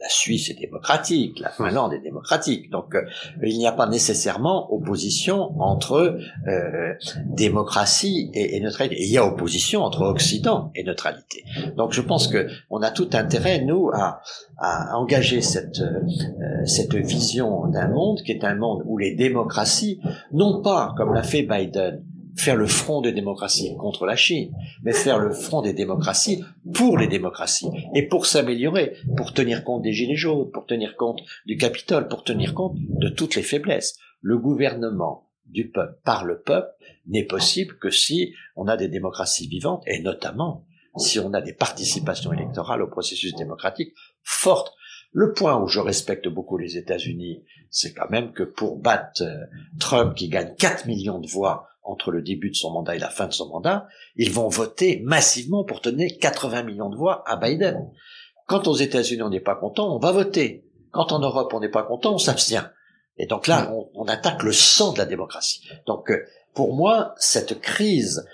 la 0.00 0.08
Suisse 0.08 0.50
est 0.50 0.60
démocratique, 0.60 1.40
la 1.40 1.50
Finlande 1.50 1.94
est 1.94 2.00
démocratique. 2.00 2.70
Donc 2.70 2.94
euh, 2.94 3.02
il 3.42 3.56
n'y 3.56 3.66
a 3.66 3.72
pas 3.72 3.86
nécessairement 3.86 4.72
opposition 4.72 5.58
entre 5.60 6.18
euh, 6.48 6.94
démocratie 7.26 8.30
et, 8.34 8.60
neutralité. 8.60 9.02
il 9.02 9.10
y 9.10 9.18
a 9.18 9.24
opposition 9.24 9.82
entre 9.82 10.02
Occident 10.02 10.72
et 10.74 10.82
neutralité. 10.84 11.44
Donc 11.76 11.92
je 11.92 12.00
pense 12.00 12.28
que 12.28 12.48
on 12.70 12.82
a 12.82 12.90
tout 12.90 13.08
intérêt 13.12 13.60
nous 13.60 13.90
à, 13.94 14.20
à 14.58 14.98
engager 14.98 15.40
cette 15.40 15.80
euh, 15.80 16.66
cette 16.66 16.94
vision 16.94 17.68
d'un 17.68 17.88
monde 17.88 18.20
qui 18.22 18.32
est 18.32 18.44
un 18.44 18.56
monde 18.56 18.82
où 18.86 18.98
les 18.98 19.14
démocraties, 19.14 20.00
non 20.32 20.60
pas 20.60 20.92
comme 20.96 21.14
l'a 21.14 21.22
fait 21.22 21.42
Biden, 21.42 22.02
faire 22.36 22.56
le 22.56 22.66
front 22.66 23.00
des 23.00 23.12
démocraties 23.12 23.76
contre 23.76 24.06
la 24.06 24.16
Chine, 24.16 24.52
mais 24.82 24.92
faire 24.92 25.18
le 25.18 25.32
front 25.32 25.62
des 25.62 25.72
démocraties 25.72 26.42
pour 26.72 26.98
les 26.98 27.06
démocraties 27.06 27.68
et 27.94 28.06
pour 28.06 28.26
s'améliorer, 28.26 28.96
pour 29.16 29.32
tenir 29.32 29.64
compte 29.64 29.82
des 29.82 29.92
gilets 29.92 30.16
jaunes, 30.16 30.50
pour 30.50 30.66
tenir 30.66 30.96
compte 30.96 31.22
du 31.46 31.56
Capitole, 31.56 32.08
pour 32.08 32.24
tenir 32.24 32.54
compte 32.54 32.76
de 32.76 33.08
toutes 33.08 33.36
les 33.36 33.42
faiblesses. 33.42 33.96
Le 34.20 34.38
gouvernement 34.38 35.28
du 35.46 35.70
peuple 35.70 35.98
par 36.04 36.24
le 36.24 36.40
peuple 36.40 36.72
n'est 37.06 37.24
possible 37.24 37.78
que 37.78 37.90
si 37.90 38.34
on 38.56 38.66
a 38.66 38.76
des 38.76 38.88
démocraties 38.88 39.46
vivantes 39.46 39.82
et 39.86 40.00
notamment 40.00 40.64
si 40.96 41.18
on 41.18 41.32
a 41.34 41.40
des 41.40 41.52
participations 41.52 42.32
électorales 42.32 42.82
au 42.82 42.88
processus 42.88 43.34
démocratique 43.34 43.94
fortes. 44.22 44.74
Le 45.12 45.32
point 45.32 45.60
où 45.60 45.68
je 45.68 45.80
respecte 45.80 46.28
beaucoup 46.28 46.58
les 46.58 46.76
États-Unis, 46.76 47.44
c'est 47.70 47.92
quand 47.92 48.10
même 48.10 48.32
que 48.32 48.42
pour 48.42 48.78
battre 48.78 49.22
euh, 49.22 49.44
Trump 49.78 50.14
qui 50.16 50.28
gagne 50.28 50.54
4 50.56 50.86
millions 50.86 51.20
de 51.20 51.28
voix 51.28 51.68
entre 51.84 52.10
le 52.10 52.22
début 52.22 52.50
de 52.50 52.56
son 52.56 52.72
mandat 52.72 52.96
et 52.96 52.98
la 52.98 53.10
fin 53.10 53.26
de 53.26 53.32
son 53.32 53.48
mandat, 53.48 53.86
ils 54.16 54.32
vont 54.32 54.48
voter 54.48 55.00
massivement 55.04 55.64
pour 55.64 55.80
donner 55.80 56.16
80 56.16 56.62
millions 56.62 56.90
de 56.90 56.96
voix 56.96 57.22
à 57.26 57.36
Biden. 57.36 57.90
Quand 58.46 58.66
aux 58.66 58.76
États-Unis 58.76 59.22
on 59.22 59.30
n'est 59.30 59.40
pas 59.40 59.56
content, 59.56 59.94
on 59.94 59.98
va 59.98 60.12
voter. 60.12 60.64
Quand 60.90 61.12
en 61.12 61.18
Europe 61.18 61.52
on 61.54 61.60
n'est 61.60 61.68
pas 61.68 61.82
content, 61.82 62.14
on 62.14 62.18
s'abstient. 62.18 62.70
Et 63.16 63.26
donc 63.26 63.46
là, 63.46 63.72
on, 63.94 64.06
attaque 64.06 64.42
le 64.42 64.52
sang 64.52 64.92
de 64.92 64.98
la 64.98 65.04
démocratie. 65.04 65.62
Donc 65.86 66.10
euh, 66.10 66.24
pour 66.52 66.74
moi, 66.74 67.14
cette 67.16 67.60
crise 67.60 68.26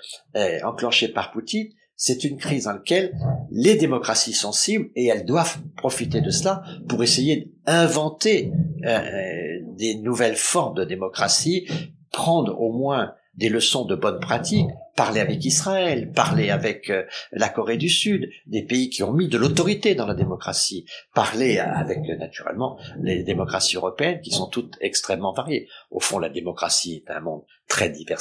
enclenchée 0.63 1.07
par 1.07 1.31
Poutine, 1.31 1.67
c'est 2.03 2.23
une 2.23 2.37
crise 2.37 2.63
dans 2.63 2.73
laquelle 2.73 3.15
les 3.51 3.75
démocraties 3.75 4.33
sont 4.33 4.51
cibles 4.51 4.89
et 4.95 5.05
elles 5.05 5.23
doivent 5.23 5.59
profiter 5.77 6.19
de 6.19 6.31
cela 6.31 6.63
pour 6.89 7.03
essayer 7.03 7.53
d'inventer 7.67 8.51
euh, 8.85 9.59
des 9.77 9.93
nouvelles 9.93 10.35
formes 10.35 10.75
de 10.75 10.83
démocratie, 10.83 11.67
prendre 12.11 12.59
au 12.59 12.73
moins 12.73 13.13
des 13.35 13.49
leçons 13.49 13.85
de 13.85 13.95
bonne 13.95 14.19
pratique, 14.19 14.67
parler 14.95 15.21
avec 15.21 15.43
Israël, 15.45 16.11
parler 16.11 16.49
avec 16.49 16.89
euh, 16.89 17.03
la 17.31 17.47
Corée 17.47 17.77
du 17.77 17.89
Sud, 17.89 18.29
des 18.45 18.63
pays 18.63 18.89
qui 18.89 19.03
ont 19.03 19.13
mis 19.13 19.29
de 19.29 19.37
l'autorité 19.37 19.95
dans 19.95 20.05
la 20.05 20.13
démocratie, 20.13 20.85
parler 21.13 21.57
avec 21.57 21.99
euh, 22.09 22.17
naturellement 22.17 22.77
les 23.01 23.23
démocraties 23.23 23.77
européennes 23.77 24.19
qui 24.21 24.31
sont 24.31 24.47
toutes 24.47 24.77
extrêmement 24.81 25.33
variées. 25.33 25.67
Au 25.91 25.99
fond, 25.99 26.19
la 26.19 26.29
démocratie 26.29 27.03
est 27.05 27.11
un 27.11 27.21
monde 27.21 27.43
très 27.69 27.89
divers, 27.89 28.19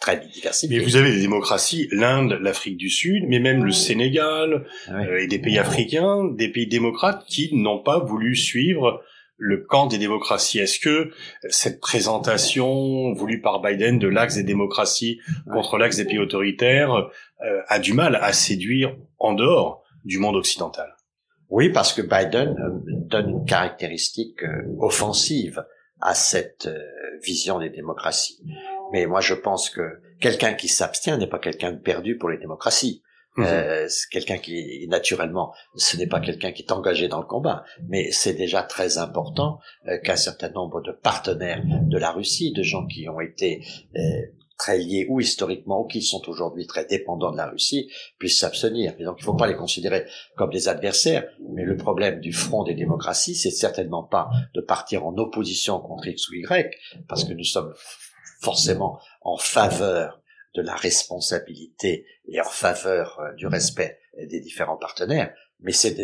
très 0.00 0.20
diversifié. 0.20 0.78
Mais 0.78 0.84
vous 0.84 0.94
avez 0.94 1.10
des 1.10 1.20
démocraties, 1.20 1.88
l'Inde, 1.90 2.38
l'Afrique 2.40 2.76
du 2.76 2.88
Sud, 2.88 3.24
mais 3.26 3.40
même 3.40 3.64
le 3.64 3.72
Sénégal 3.72 4.64
euh, 4.90 5.18
et 5.18 5.26
des 5.26 5.40
pays 5.40 5.58
africains, 5.58 6.24
des 6.24 6.52
pays 6.52 6.68
démocrates 6.68 7.24
qui 7.26 7.50
n'ont 7.52 7.82
pas 7.82 7.98
voulu 7.98 8.36
suivre 8.36 9.02
le 9.36 9.58
camp 9.58 9.86
des 9.86 9.98
démocraties. 9.98 10.58
Est-ce 10.58 10.80
que 10.80 11.10
cette 11.48 11.80
présentation 11.80 13.12
voulue 13.12 13.40
par 13.40 13.60
Biden 13.60 13.98
de 13.98 14.08
l'axe 14.08 14.36
des 14.36 14.42
démocraties 14.42 15.20
contre 15.52 15.78
l'axe 15.78 15.96
des 15.96 16.04
pays 16.04 16.18
autoritaires 16.18 16.92
euh, 16.94 17.62
a 17.68 17.78
du 17.78 17.92
mal 17.92 18.16
à 18.16 18.32
séduire 18.32 18.96
en 19.18 19.34
dehors 19.34 19.82
du 20.04 20.18
monde 20.18 20.36
occidental? 20.36 20.96
Oui, 21.48 21.68
parce 21.68 21.92
que 21.92 22.02
Biden 22.02 22.56
euh, 22.58 22.70
donne 22.84 23.30
une 23.30 23.44
caractéristique 23.44 24.42
euh, 24.42 24.62
offensive 24.80 25.64
à 26.00 26.14
cette 26.14 26.68
vision 27.22 27.58
des 27.58 27.70
démocraties. 27.70 28.42
Mais 28.92 29.06
moi, 29.06 29.22
je 29.22 29.32
pense 29.32 29.70
que 29.70 30.00
quelqu'un 30.20 30.52
qui 30.52 30.68
s'abstient 30.68 31.16
n'est 31.16 31.26
pas 31.26 31.38
quelqu'un 31.38 31.72
de 31.72 31.78
perdu 31.78 32.18
pour 32.18 32.28
les 32.28 32.36
démocraties. 32.36 33.02
Mhm. 33.36 33.44
Euh, 33.44 33.88
c'est 33.88 34.08
quelqu'un 34.10 34.38
qui, 34.38 34.86
naturellement, 34.88 35.52
ce 35.74 35.96
n'est 35.96 36.06
pas 36.06 36.20
quelqu'un 36.20 36.52
qui 36.52 36.62
est 36.62 36.72
engagé 36.72 37.08
dans 37.08 37.20
le 37.20 37.26
combat, 37.26 37.64
mais 37.88 38.10
c'est 38.10 38.34
déjà 38.34 38.62
très 38.62 38.98
important 38.98 39.60
euh, 39.88 39.98
qu'un 39.98 40.16
certain 40.16 40.48
nombre 40.50 40.80
de 40.80 40.92
partenaires 40.92 41.62
de 41.64 41.98
la 41.98 42.12
Russie, 42.12 42.52
de 42.52 42.62
gens 42.62 42.86
qui 42.86 43.08
ont 43.08 43.20
été 43.20 43.62
euh, 43.96 44.00
très 44.58 44.78
liés 44.78 45.06
ou 45.10 45.20
historiquement 45.20 45.82
ou 45.82 45.86
qui 45.86 46.00
sont 46.00 46.22
aujourd'hui 46.28 46.66
très 46.66 46.86
dépendants 46.86 47.30
de 47.30 47.36
la 47.36 47.48
Russie, 47.48 47.90
puissent 48.18 48.40
s'abstenir. 48.40 48.92
Donc 48.92 49.16
il 49.18 49.22
ne 49.22 49.26
faut 49.26 49.34
pas 49.34 49.46
les 49.46 49.56
considérer 49.56 50.06
comme 50.36 50.50
des 50.50 50.68
adversaires, 50.68 51.26
mais 51.54 51.64
le 51.64 51.76
problème 51.76 52.20
du 52.20 52.32
front 52.32 52.64
des 52.64 52.74
démocraties, 52.74 53.34
c'est 53.34 53.50
certainement 53.50 54.02
pas 54.02 54.30
de 54.54 54.62
partir 54.62 55.06
en 55.06 55.14
opposition 55.18 55.78
contre 55.80 56.06
X 56.06 56.30
ou 56.30 56.34
Y, 56.36 56.74
parce 57.06 57.24
que 57.24 57.34
nous 57.34 57.44
sommes 57.44 57.74
forcément 58.40 58.98
en 59.22 59.36
faveur 59.36 60.22
de 60.56 60.62
la 60.62 60.74
responsabilité 60.74 62.06
et 62.28 62.40
en 62.40 62.44
faveur 62.44 63.20
euh, 63.20 63.32
du 63.34 63.46
respect 63.46 63.98
des 64.18 64.40
différents 64.40 64.78
partenaires, 64.78 65.32
mais 65.60 65.72
c'est 65.72 65.94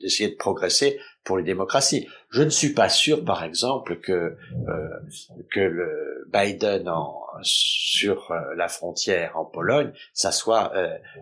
d'essayer 0.00 0.30
de 0.30 0.36
progresser 0.36 0.98
pour 1.22 1.36
les 1.36 1.44
démocraties. 1.44 2.08
Je 2.30 2.42
ne 2.42 2.50
suis 2.50 2.74
pas 2.74 2.88
sûr, 2.88 3.24
par 3.24 3.44
exemple, 3.44 4.00
que 4.00 4.12
euh, 4.12 4.88
que 5.52 5.60
le 5.60 6.28
Biden 6.32 6.88
en, 6.88 7.14
sur 7.42 8.30
euh, 8.32 8.54
la 8.56 8.66
frontière 8.66 9.36
en 9.36 9.44
Pologne, 9.44 9.92
ça 10.12 10.32
soit 10.32 10.72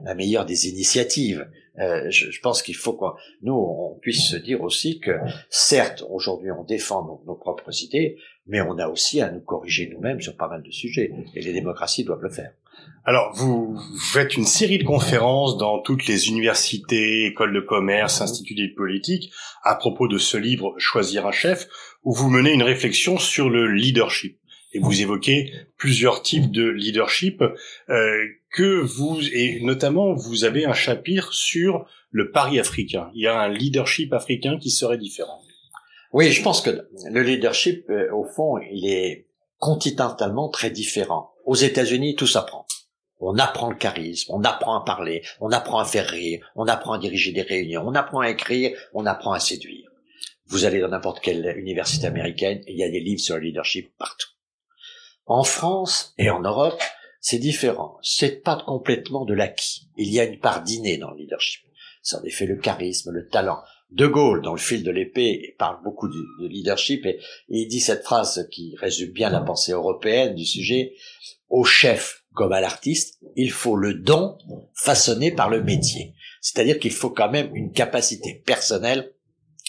la 0.04 0.14
meilleure 0.14 0.46
des 0.46 0.68
initiatives. 0.68 1.48
Je, 1.76 2.30
je, 2.30 2.40
pense 2.40 2.62
qu'il 2.62 2.76
faut 2.76 2.92
qu'on 2.92 3.12
nous 3.40 3.54
on 3.54 3.98
puisse 3.98 4.28
se 4.30 4.36
dire 4.36 4.60
aussi 4.62 5.00
que 5.00 5.12
certes 5.48 6.04
aujourd'hui 6.10 6.50
on 6.50 6.64
défend 6.64 7.02
nos, 7.02 7.22
nos 7.26 7.34
propres 7.34 7.82
idées, 7.82 8.18
mais 8.46 8.60
on 8.60 8.78
a 8.78 8.88
aussi 8.88 9.20
à 9.20 9.30
nous 9.30 9.40
corriger 9.40 9.88
nous-mêmes 9.92 10.20
sur 10.20 10.36
pas 10.36 10.48
mal 10.48 10.62
de 10.62 10.70
sujets, 10.70 11.12
et 11.34 11.40
les 11.40 11.52
démocraties 11.52 12.04
doivent 12.04 12.22
le 12.22 12.30
faire. 12.30 12.52
Alors, 13.04 13.32
vous 13.34 13.76
faites 13.98 14.36
une 14.36 14.46
série 14.46 14.78
de 14.78 14.84
conférences 14.84 15.56
dans 15.56 15.80
toutes 15.80 16.06
les 16.06 16.28
universités, 16.28 17.26
écoles 17.26 17.52
de 17.52 17.60
commerce, 17.60 18.20
instituts 18.20 18.54
d'études 18.54 18.76
politiques, 18.76 19.32
à 19.64 19.74
propos 19.74 20.06
de 20.06 20.18
ce 20.18 20.36
livre 20.36 20.74
Choisir 20.78 21.26
un 21.26 21.32
chef, 21.32 21.66
où 22.04 22.14
vous 22.14 22.30
menez 22.30 22.52
une 22.52 22.62
réflexion 22.62 23.18
sur 23.18 23.50
le 23.50 23.66
leadership. 23.66 24.38
Et 24.72 24.78
vous 24.78 25.02
évoquez 25.02 25.52
plusieurs 25.76 26.22
types 26.22 26.50
de 26.50 26.66
leadership 26.66 27.42
euh, 27.42 28.24
que 28.52 28.80
vous 28.80 29.18
et 29.32 29.60
notamment 29.62 30.14
vous 30.14 30.44
avez 30.44 30.64
un 30.64 30.72
chapitre 30.72 31.34
sur 31.34 31.84
le 32.10 32.30
pari 32.30 32.58
africain. 32.58 33.10
Il 33.14 33.22
y 33.22 33.26
a 33.26 33.38
un 33.38 33.48
leadership 33.48 34.12
africain 34.12 34.58
qui 34.58 34.70
serait 34.70 34.96
différent. 34.96 35.40
Oui, 36.12 36.30
je 36.30 36.42
pense 36.42 36.60
que 36.60 36.70
le 37.10 37.22
leadership, 37.22 37.84
euh, 37.90 38.12
au 38.14 38.24
fond, 38.24 38.58
il 38.70 38.86
est 38.86 39.26
continentalement 39.58 40.48
très 40.48 40.70
différent. 40.70 41.32
Aux 41.44 41.54
États-Unis, 41.54 42.14
tout 42.16 42.26
s'apprend. 42.26 42.61
On 43.24 43.38
apprend 43.38 43.70
le 43.70 43.76
charisme, 43.76 44.32
on 44.34 44.42
apprend 44.42 44.80
à 44.80 44.84
parler, 44.84 45.22
on 45.40 45.52
apprend 45.52 45.78
à 45.78 45.84
faire 45.84 46.08
rire, 46.08 46.44
on 46.56 46.66
apprend 46.66 46.94
à 46.94 46.98
diriger 46.98 47.30
des 47.30 47.42
réunions, 47.42 47.84
on 47.86 47.94
apprend 47.94 48.18
à 48.18 48.28
écrire, 48.28 48.76
on 48.94 49.06
apprend 49.06 49.32
à 49.32 49.38
séduire. 49.38 49.88
Vous 50.46 50.64
allez 50.64 50.80
dans 50.80 50.88
n'importe 50.88 51.20
quelle 51.20 51.56
université 51.56 52.08
américaine 52.08 52.62
il 52.66 52.76
y 52.76 52.82
a 52.82 52.90
des 52.90 52.98
livres 52.98 53.20
sur 53.20 53.36
le 53.36 53.42
leadership 53.42 53.96
partout. 53.96 54.28
En 55.26 55.44
France 55.44 56.14
et 56.18 56.30
en 56.30 56.40
Europe, 56.40 56.82
c'est 57.20 57.38
différent. 57.38 57.96
C'est 58.02 58.42
pas 58.42 58.60
complètement 58.66 59.24
de 59.24 59.34
l'acquis. 59.34 59.88
Il 59.96 60.12
y 60.12 60.18
a 60.18 60.24
une 60.24 60.40
part 60.40 60.64
d'inné 60.64 60.98
dans 60.98 61.12
le 61.12 61.18
leadership. 61.18 61.64
C'est 62.02 62.16
en 62.16 62.24
effet 62.24 62.46
le 62.46 62.56
charisme, 62.56 63.12
le 63.12 63.28
talent. 63.28 63.62
De 63.90 64.08
Gaulle, 64.08 64.42
dans 64.42 64.52
le 64.52 64.58
fil 64.58 64.82
de 64.82 64.90
l'épée, 64.90 65.54
parle 65.58 65.80
beaucoup 65.84 66.08
de, 66.08 66.48
leadership 66.48 67.06
et, 67.06 67.20
il 67.48 67.68
dit 67.68 67.78
cette 67.78 68.02
phrase 68.02 68.48
qui 68.50 68.74
résume 68.80 69.12
bien 69.12 69.30
la 69.30 69.42
pensée 69.42 69.72
européenne 69.72 70.34
du 70.34 70.44
sujet. 70.44 70.94
Au 71.48 71.62
chef 71.62 72.21
comme 72.34 72.52
à 72.52 72.60
l'artiste, 72.60 73.18
il 73.36 73.50
faut 73.50 73.76
le 73.76 73.94
don 73.94 74.38
façonné 74.74 75.30
par 75.32 75.50
le 75.50 75.62
métier. 75.62 76.14
C'est-à-dire 76.40 76.78
qu'il 76.78 76.92
faut 76.92 77.10
quand 77.10 77.30
même 77.30 77.54
une 77.54 77.72
capacité 77.72 78.42
personnelle 78.46 79.12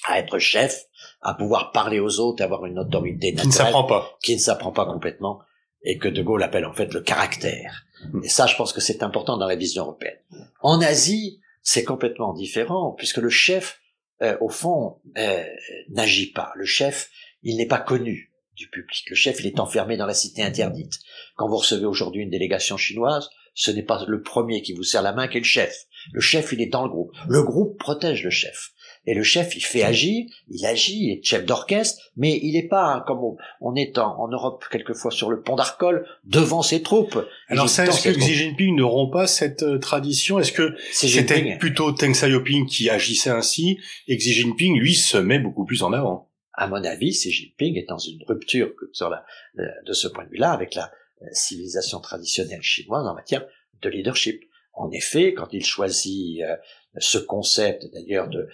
à 0.05 0.19
être 0.19 0.39
chef, 0.39 0.85
à 1.21 1.33
pouvoir 1.33 1.71
parler 1.71 1.99
aux 1.99 2.19
autres, 2.19 2.43
avoir 2.43 2.65
une 2.65 2.79
autorité 2.79 3.31
naturelle. 3.31 3.41
Qui 3.41 3.47
ne 3.47 3.53
s'apprend 3.53 3.83
pas. 3.85 4.17
Qui 4.21 4.33
ne 4.35 4.39
s'apprend 4.39 4.71
pas 4.71 4.85
complètement. 4.85 5.39
Et 5.83 5.97
que 5.97 6.07
De 6.07 6.21
Gaulle 6.21 6.43
appelle 6.43 6.65
en 6.65 6.73
fait 6.73 6.93
le 6.93 7.01
caractère. 7.01 7.85
Et 8.23 8.29
ça, 8.29 8.47
je 8.47 8.55
pense 8.55 8.73
que 8.73 8.81
c'est 8.81 9.03
important 9.03 9.37
dans 9.37 9.47
la 9.47 9.55
vision 9.55 9.83
européenne. 9.83 10.17
En 10.61 10.81
Asie, 10.81 11.39
c'est 11.61 11.83
complètement 11.83 12.33
différent, 12.33 12.91
puisque 12.91 13.17
le 13.17 13.29
chef, 13.29 13.79
euh, 14.21 14.37
au 14.41 14.49
fond, 14.49 14.99
euh, 15.17 15.43
n'agit 15.89 16.31
pas. 16.31 16.51
Le 16.55 16.65
chef, 16.65 17.09
il 17.43 17.57
n'est 17.57 17.65
pas 17.65 17.79
connu 17.79 18.32
du 18.63 18.69
public. 18.69 19.05
Le 19.09 19.15
chef, 19.15 19.39
il 19.39 19.47
est 19.47 19.59
enfermé 19.59 19.97
dans 19.97 20.05
la 20.05 20.13
cité 20.13 20.41
interdite. 20.41 20.99
Quand 21.35 21.47
vous 21.47 21.57
recevez 21.57 21.85
aujourd'hui 21.85 22.23
une 22.23 22.29
délégation 22.29 22.77
chinoise, 22.77 23.29
ce 23.53 23.71
n'est 23.71 23.83
pas 23.83 24.03
le 24.07 24.21
premier 24.21 24.61
qui 24.61 24.73
vous 24.73 24.83
serre 24.83 25.01
la 25.01 25.13
main 25.13 25.27
qui 25.27 25.37
est 25.37 25.41
le 25.41 25.45
chef. 25.45 25.85
Le 26.11 26.21
chef, 26.21 26.51
il 26.53 26.61
est 26.61 26.67
dans 26.67 26.83
le 26.83 26.89
groupe. 26.89 27.11
Le 27.27 27.43
groupe 27.43 27.77
protège 27.77 28.23
le 28.23 28.29
chef. 28.29 28.71
Et 29.05 29.13
le 29.13 29.23
chef, 29.23 29.57
il 29.57 29.61
fait 29.61 29.83
agir, 29.83 30.25
il 30.49 30.65
agit, 30.65 30.97
il 30.97 31.11
est 31.11 31.23
chef 31.23 31.45
d'orchestre, 31.45 32.01
mais 32.15 32.39
il 32.41 32.53
n'est 32.53 32.67
pas, 32.67 33.03
comme 33.05 33.19
on, 33.59 33.75
est 33.75 33.97
en, 33.97 34.29
Europe 34.29 34.63
quelquefois 34.71 35.11
sur 35.11 35.29
le 35.29 35.41
pont 35.41 35.57
d'Arcole, 35.57 36.07
devant 36.23 36.61
ses 36.61 36.81
troupes. 36.81 37.19
Alors 37.49 37.67
ça, 37.67 37.85
est-ce 37.85 38.07
que 38.07 38.17
Xi 38.17 38.33
Jinping 38.33 38.77
n'auront 38.77 39.09
pas 39.09 39.27
cette 39.27 39.63
euh, 39.63 39.77
tradition? 39.77 40.39
Est-ce 40.39 40.53
que 40.53 40.73
c'était 40.93 41.57
plutôt 41.57 41.91
Deng 41.91 42.13
Xiaoping 42.13 42.65
qui 42.65 42.89
agissait 42.89 43.29
ainsi, 43.29 43.77
et 44.07 44.15
Xi 44.15 44.31
Jinping, 44.31 44.79
lui, 44.79 44.95
se 44.95 45.17
met 45.17 45.39
beaucoup 45.39 45.65
plus 45.65 45.83
en 45.83 45.91
avant? 45.91 46.29
À 46.53 46.67
mon 46.67 46.83
avis, 46.83 47.11
Xi 47.11 47.31
Jinping 47.31 47.77
est 47.77 47.89
dans 47.89 47.97
une 47.97 48.23
rupture 48.27 48.73
euh, 49.01 49.65
de 49.85 49.93
ce 49.93 50.07
point 50.07 50.25
de 50.25 50.29
vue-là 50.29 50.51
avec 50.51 50.75
la 50.75 50.91
euh, 51.21 51.25
civilisation 51.31 51.99
traditionnelle 51.99 52.61
chinoise 52.61 53.07
en 53.07 53.15
matière 53.15 53.45
de 53.81 53.89
leadership. 53.89 54.43
En 54.73 54.91
effet, 54.91 55.33
quand 55.33 55.51
il 55.51 55.65
choisit 55.65 56.41
euh, 56.41 56.55
ce 56.97 57.17
concept 57.17 57.91
d'ailleurs 57.91 58.29
de, 58.29 58.47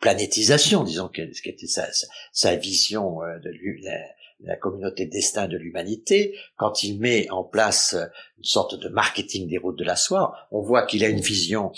planétisation, 0.00 0.82
disons 0.82 1.08
ce 1.14 1.42
qui 1.42 1.48
était 1.48 1.68
sa, 1.68 1.86
sa 2.32 2.56
vision 2.56 3.20
de 3.20 3.50
la, 3.84 4.00
la 4.40 4.56
communauté 4.56 5.06
destin 5.06 5.46
de 5.46 5.56
l'humanité, 5.56 6.36
quand 6.56 6.82
il 6.82 6.98
met 6.98 7.30
en 7.30 7.44
place 7.44 7.94
une 8.38 8.44
sorte 8.44 8.74
de 8.74 8.88
marketing 8.88 9.48
des 9.48 9.58
routes 9.58 9.78
de 9.78 9.84
la 9.84 9.94
soie, 9.94 10.34
on 10.50 10.60
voit 10.60 10.84
qu'il 10.84 11.04
a 11.04 11.08
une 11.08 11.20
vision, 11.20 11.70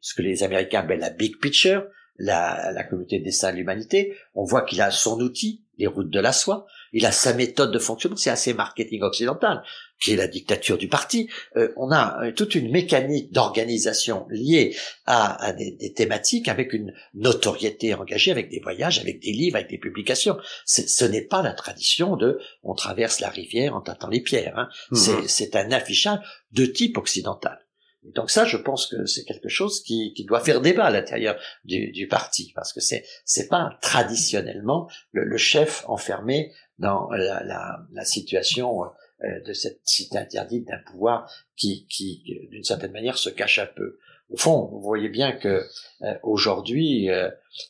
ce 0.00 0.14
que 0.14 0.22
les 0.22 0.44
Américains 0.44 0.80
appellent 0.80 1.00
la 1.00 1.10
big 1.10 1.40
picture, 1.40 1.84
la, 2.18 2.72
la 2.72 2.84
communauté 2.84 3.18
des 3.18 3.30
saints 3.30 3.52
de 3.52 3.56
l'humanité, 3.56 4.14
on 4.34 4.44
voit 4.44 4.62
qu'il 4.62 4.80
a 4.80 4.90
son 4.90 5.20
outil, 5.20 5.64
les 5.78 5.86
routes 5.86 6.10
de 6.10 6.20
la 6.20 6.32
soie, 6.32 6.66
il 6.92 7.06
a 7.06 7.12
sa 7.12 7.32
méthode 7.32 7.72
de 7.72 7.78
fonctionnement, 7.78 8.16
c'est 8.16 8.30
assez 8.30 8.52
marketing 8.52 9.02
occidental, 9.02 9.62
qui 10.02 10.12
est 10.12 10.16
la 10.16 10.26
dictature 10.26 10.76
du 10.76 10.88
parti. 10.88 11.28
Euh, 11.56 11.72
on 11.76 11.90
a 11.90 12.22
euh, 12.22 12.32
toute 12.32 12.54
une 12.54 12.70
mécanique 12.70 13.32
d'organisation 13.32 14.26
liée 14.30 14.76
à, 15.06 15.52
des, 15.52 15.72
des, 15.72 15.92
thématiques 15.92 16.48
avec 16.48 16.72
une 16.72 16.92
notoriété 17.14 17.94
engagée, 17.94 18.30
avec 18.30 18.50
des 18.50 18.60
voyages, 18.60 18.98
avec 18.98 19.20
des 19.20 19.32
livres, 19.32 19.56
avec 19.56 19.70
des 19.70 19.78
publications. 19.78 20.36
Ce 20.66 21.04
n'est 21.04 21.22
pas 21.22 21.42
la 21.42 21.52
tradition 21.52 22.16
de 22.16 22.38
on 22.62 22.74
traverse 22.74 23.20
la 23.20 23.28
rivière 23.28 23.74
en 23.74 23.80
tâtant 23.80 24.08
les 24.08 24.20
pierres. 24.20 24.58
Hein. 24.58 24.68
Mhm. 24.90 25.26
C'est 25.26 25.56
un 25.56 25.70
affichage 25.72 26.18
de 26.52 26.66
type 26.66 26.98
occidental. 26.98 27.58
Donc 28.04 28.30
ça, 28.30 28.44
je 28.44 28.56
pense 28.56 28.86
que 28.86 29.06
c'est 29.06 29.24
quelque 29.24 29.48
chose 29.48 29.82
qui, 29.82 30.12
qui, 30.14 30.24
doit 30.24 30.40
faire 30.40 30.60
débat 30.60 30.86
à 30.86 30.90
l'intérieur 30.90 31.38
du, 31.64 31.92
du, 31.92 32.08
parti, 32.08 32.52
parce 32.54 32.72
que 32.72 32.80
c'est 32.80 33.04
c'est 33.24 33.48
pas 33.48 33.78
traditionnellement 33.80 34.88
le, 35.12 35.24
le, 35.24 35.36
chef 35.36 35.84
enfermé 35.88 36.52
dans 36.78 37.08
la, 37.10 37.44
la, 37.44 37.78
la 37.92 38.04
situation 38.04 38.82
euh, 39.24 39.40
de 39.46 39.52
cette 39.52 39.80
cité 39.84 40.18
interdite 40.18 40.66
d'un 40.66 40.78
pouvoir 40.78 41.30
qui, 41.56 41.86
qui 41.88 42.24
d'une 42.50 42.64
certaine 42.64 42.92
manière, 42.92 43.18
se 43.18 43.30
cache 43.30 43.58
un 43.60 43.66
peu. 43.66 43.98
Au 44.32 44.36
fond, 44.36 44.68
vous 44.72 44.80
voyez 44.80 45.10
bien 45.10 45.32
que 45.32 45.62
euh, 46.02 46.14
aujourd'hui, 46.22 47.10
euh, 47.10 47.28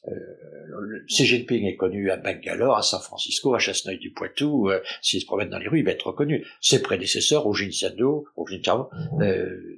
euh, 0.09 1.05
Xi 1.09 1.27
Jinping 1.27 1.67
est 1.67 1.77
connu 1.77 2.11
à 2.11 2.17
Bangalore, 2.17 2.77
à 2.77 2.83
San 2.83 3.01
Francisco, 3.01 3.55
à 3.55 3.59
Chasseneuil-du-Poitou. 3.59 4.71
Euh, 4.71 4.81
S'il 5.03 5.21
se 5.21 5.27
promène 5.27 5.51
dans 5.51 5.59
les 5.59 5.69
rues, 5.69 5.81
il 5.81 5.85
va 5.85 5.91
être 5.91 6.07
reconnu. 6.07 6.47
Ses 6.61 6.81
prédécesseurs, 6.81 7.51
Hu 7.51 7.55
Jintao, 7.55 8.29
euh, 9.21 9.77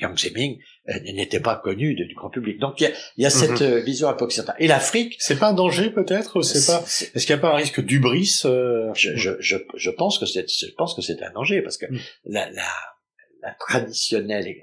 Yang 0.00 0.18
Zemin, 0.18 0.54
euh, 0.88 1.00
n'était 1.12 1.40
pas 1.40 1.56
connu 1.56 1.94
du 1.94 2.14
grand 2.14 2.30
public. 2.30 2.58
Donc 2.58 2.80
il 2.80 2.84
y 2.84 2.86
a, 2.86 2.90
il 3.16 3.22
y 3.22 3.26
a 3.26 3.30
cette 3.30 3.60
mhm. 3.60 3.80
vision 3.80 4.08
un 4.08 4.14
peu 4.14 4.24
occidentale. 4.24 4.56
Et 4.58 4.66
l'Afrique, 4.66 5.16
c'est 5.18 5.38
pas 5.38 5.48
un 5.48 5.54
danger 5.54 5.90
peut-être 5.90 6.42
C'est 6.42 6.66
pas. 6.66 6.82
Est-ce 6.82 7.26
qu'il 7.26 7.34
n'y 7.34 7.38
a 7.38 7.42
pas 7.42 7.52
un 7.52 7.56
risque 7.56 7.80
d'ubris 7.84 8.40
je, 8.42 8.90
je, 8.94 9.36
je, 9.40 9.56
je, 9.74 9.90
pense 9.90 10.18
que 10.18 10.26
c'est, 10.26 10.46
je 10.48 10.74
pense 10.76 10.94
que 10.94 11.02
c'est 11.02 11.22
un 11.22 11.30
danger 11.30 11.62
parce 11.62 11.78
que 11.78 11.86
mm. 11.86 11.98
la, 12.26 12.50
la, 12.50 12.68
la 13.42 13.54
traditionnelle 13.58 14.56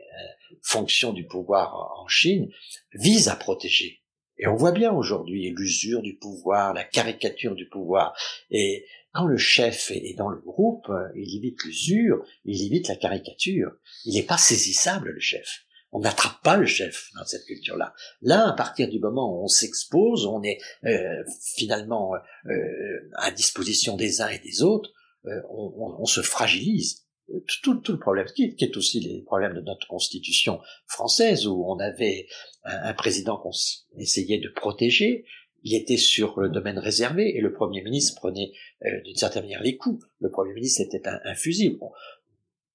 fonction 0.63 1.13
du 1.13 1.25
pouvoir 1.25 1.99
en 1.99 2.07
Chine 2.07 2.49
vise 2.93 3.27
à 3.27 3.35
protéger. 3.35 4.01
Et 4.37 4.47
on 4.47 4.55
voit 4.55 4.71
bien 4.71 4.91
aujourd'hui 4.91 5.53
l'usure 5.55 6.01
du 6.01 6.15
pouvoir, 6.15 6.73
la 6.73 6.83
caricature 6.83 7.55
du 7.55 7.67
pouvoir. 7.67 8.15
Et 8.49 8.85
quand 9.13 9.25
le 9.25 9.37
chef 9.37 9.91
est 9.91 10.15
dans 10.17 10.29
le 10.29 10.41
groupe, 10.41 10.91
il 11.15 11.37
évite 11.37 11.63
l'usure, 11.63 12.25
il 12.45 12.65
évite 12.65 12.87
la 12.87 12.95
caricature. 12.95 13.71
Il 14.05 14.15
n'est 14.15 14.23
pas 14.23 14.37
saisissable, 14.37 15.11
le 15.11 15.19
chef. 15.19 15.65
On 15.91 15.99
n'attrape 15.99 16.41
pas 16.41 16.57
le 16.57 16.65
chef 16.65 17.11
dans 17.15 17.23
cette 17.23 17.45
culture-là. 17.45 17.93
Là, 18.21 18.49
à 18.49 18.53
partir 18.53 18.89
du 18.89 18.99
moment 18.99 19.31
où 19.31 19.43
on 19.43 19.47
s'expose, 19.47 20.25
on 20.25 20.41
est 20.41 20.57
euh, 20.85 21.23
finalement 21.55 22.15
euh, 22.15 23.09
à 23.17 23.29
disposition 23.29 23.95
des 23.95 24.21
uns 24.21 24.29
et 24.29 24.39
des 24.39 24.63
autres, 24.63 24.91
euh, 25.27 25.41
on, 25.49 25.95
on, 25.99 26.05
se 26.05 26.21
fragilise 26.21 27.03
tout, 27.61 27.75
tout, 27.75 27.91
le 27.93 27.99
problème, 27.99 28.25
qui 28.35 28.55
est 28.59 28.77
aussi 28.77 28.99
les 28.99 29.21
problèmes 29.21 29.53
de 29.53 29.61
notre 29.61 29.87
constitution 29.87 30.59
française, 30.87 31.47
où 31.47 31.63
on 31.67 31.79
avait 31.79 32.27
un, 32.63 32.93
président 32.93 33.37
qu'on 33.37 33.51
essayait 33.97 34.39
de 34.39 34.49
protéger, 34.49 35.25
il 35.63 35.75
était 35.75 35.97
sur 35.97 36.39
le 36.39 36.49
domaine 36.49 36.77
réservé, 36.77 37.35
et 37.35 37.41
le 37.41 37.53
Premier 37.53 37.81
ministre 37.81 38.19
prenait 38.19 38.51
euh, 38.85 39.01
d'une 39.03 39.15
certaine 39.15 39.43
manière 39.43 39.63
les 39.63 39.77
coups. 39.77 40.05
Le 40.19 40.29
Premier 40.29 40.53
ministre 40.53 40.81
était 40.81 41.07
un, 41.07 41.19
un 41.23 41.35
fusible. 41.35 41.77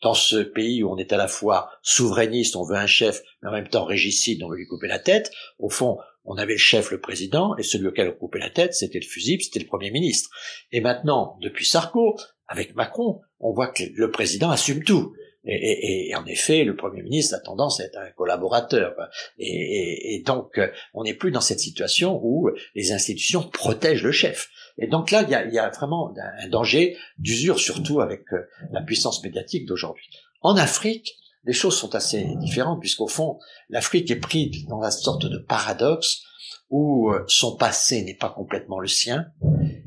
dans 0.02 0.14
ce 0.14 0.36
pays 0.36 0.82
où 0.82 0.90
on 0.90 0.96
est 0.96 1.12
à 1.12 1.16
la 1.16 1.28
fois 1.28 1.70
souverainiste, 1.82 2.56
on 2.56 2.64
veut 2.64 2.76
un 2.76 2.86
chef, 2.86 3.22
mais 3.42 3.48
en 3.48 3.52
même 3.52 3.68
temps 3.68 3.84
régicide, 3.84 4.42
on 4.42 4.48
veut 4.48 4.56
lui 4.56 4.66
couper 4.66 4.88
la 4.88 4.98
tête, 4.98 5.30
au 5.58 5.70
fond, 5.70 5.98
on 6.24 6.36
avait 6.36 6.52
le 6.52 6.58
chef, 6.58 6.90
le 6.90 7.00
président, 7.00 7.56
et 7.56 7.62
celui 7.62 7.88
auquel 7.88 8.08
on 8.08 8.12
coupait 8.12 8.38
la 8.38 8.50
tête, 8.50 8.74
c'était 8.74 9.00
le 9.00 9.06
fusible, 9.06 9.42
c'était 9.42 9.60
le 9.60 9.66
Premier 9.66 9.90
ministre. 9.90 10.30
Et 10.72 10.80
maintenant, 10.80 11.38
depuis 11.40 11.64
Sarko, 11.64 12.16
avec 12.46 12.74
Macron, 12.74 13.20
on 13.40 13.52
voit 13.52 13.68
que 13.68 13.84
le 13.94 14.10
président 14.10 14.50
assume 14.50 14.84
tout. 14.84 15.14
Et, 15.44 16.12
en 16.14 16.26
effet, 16.26 16.64
le 16.64 16.76
Premier 16.76 17.02
ministre 17.02 17.34
a 17.34 17.38
tendance 17.38 17.80
à 17.80 17.84
être 17.84 17.98
un 17.98 18.10
collaborateur. 18.10 18.94
Et, 19.38 20.22
donc, 20.26 20.60
on 20.94 21.04
n'est 21.04 21.14
plus 21.14 21.30
dans 21.30 21.40
cette 21.40 21.60
situation 21.60 22.20
où 22.22 22.50
les 22.74 22.92
institutions 22.92 23.42
protègent 23.42 24.02
le 24.02 24.12
chef. 24.12 24.50
Et 24.78 24.86
donc 24.86 25.10
là, 25.10 25.22
il 25.22 25.30
y 25.30 25.34
a, 25.34 25.46
y 25.46 25.58
a 25.58 25.70
vraiment 25.70 26.14
un 26.40 26.48
danger 26.48 26.96
d'usure, 27.18 27.58
surtout 27.58 28.00
avec 28.00 28.22
euh, 28.32 28.48
la 28.70 28.80
puissance 28.80 29.22
médiatique 29.24 29.66
d'aujourd'hui. 29.66 30.08
En 30.40 30.56
Afrique, 30.56 31.16
les 31.44 31.52
choses 31.52 31.76
sont 31.76 31.94
assez 31.94 32.24
différentes, 32.36 32.80
puisqu'au 32.80 33.08
fond, 33.08 33.38
l'Afrique 33.68 34.10
est 34.10 34.20
prise 34.20 34.66
dans 34.66 34.82
une 34.82 34.90
sorte 34.90 35.26
de 35.26 35.38
paradoxe 35.38 36.22
où 36.70 37.10
euh, 37.10 37.24
son 37.26 37.56
passé 37.56 38.02
n'est 38.02 38.14
pas 38.14 38.30
complètement 38.30 38.78
le 38.78 38.88
sien, 38.88 39.26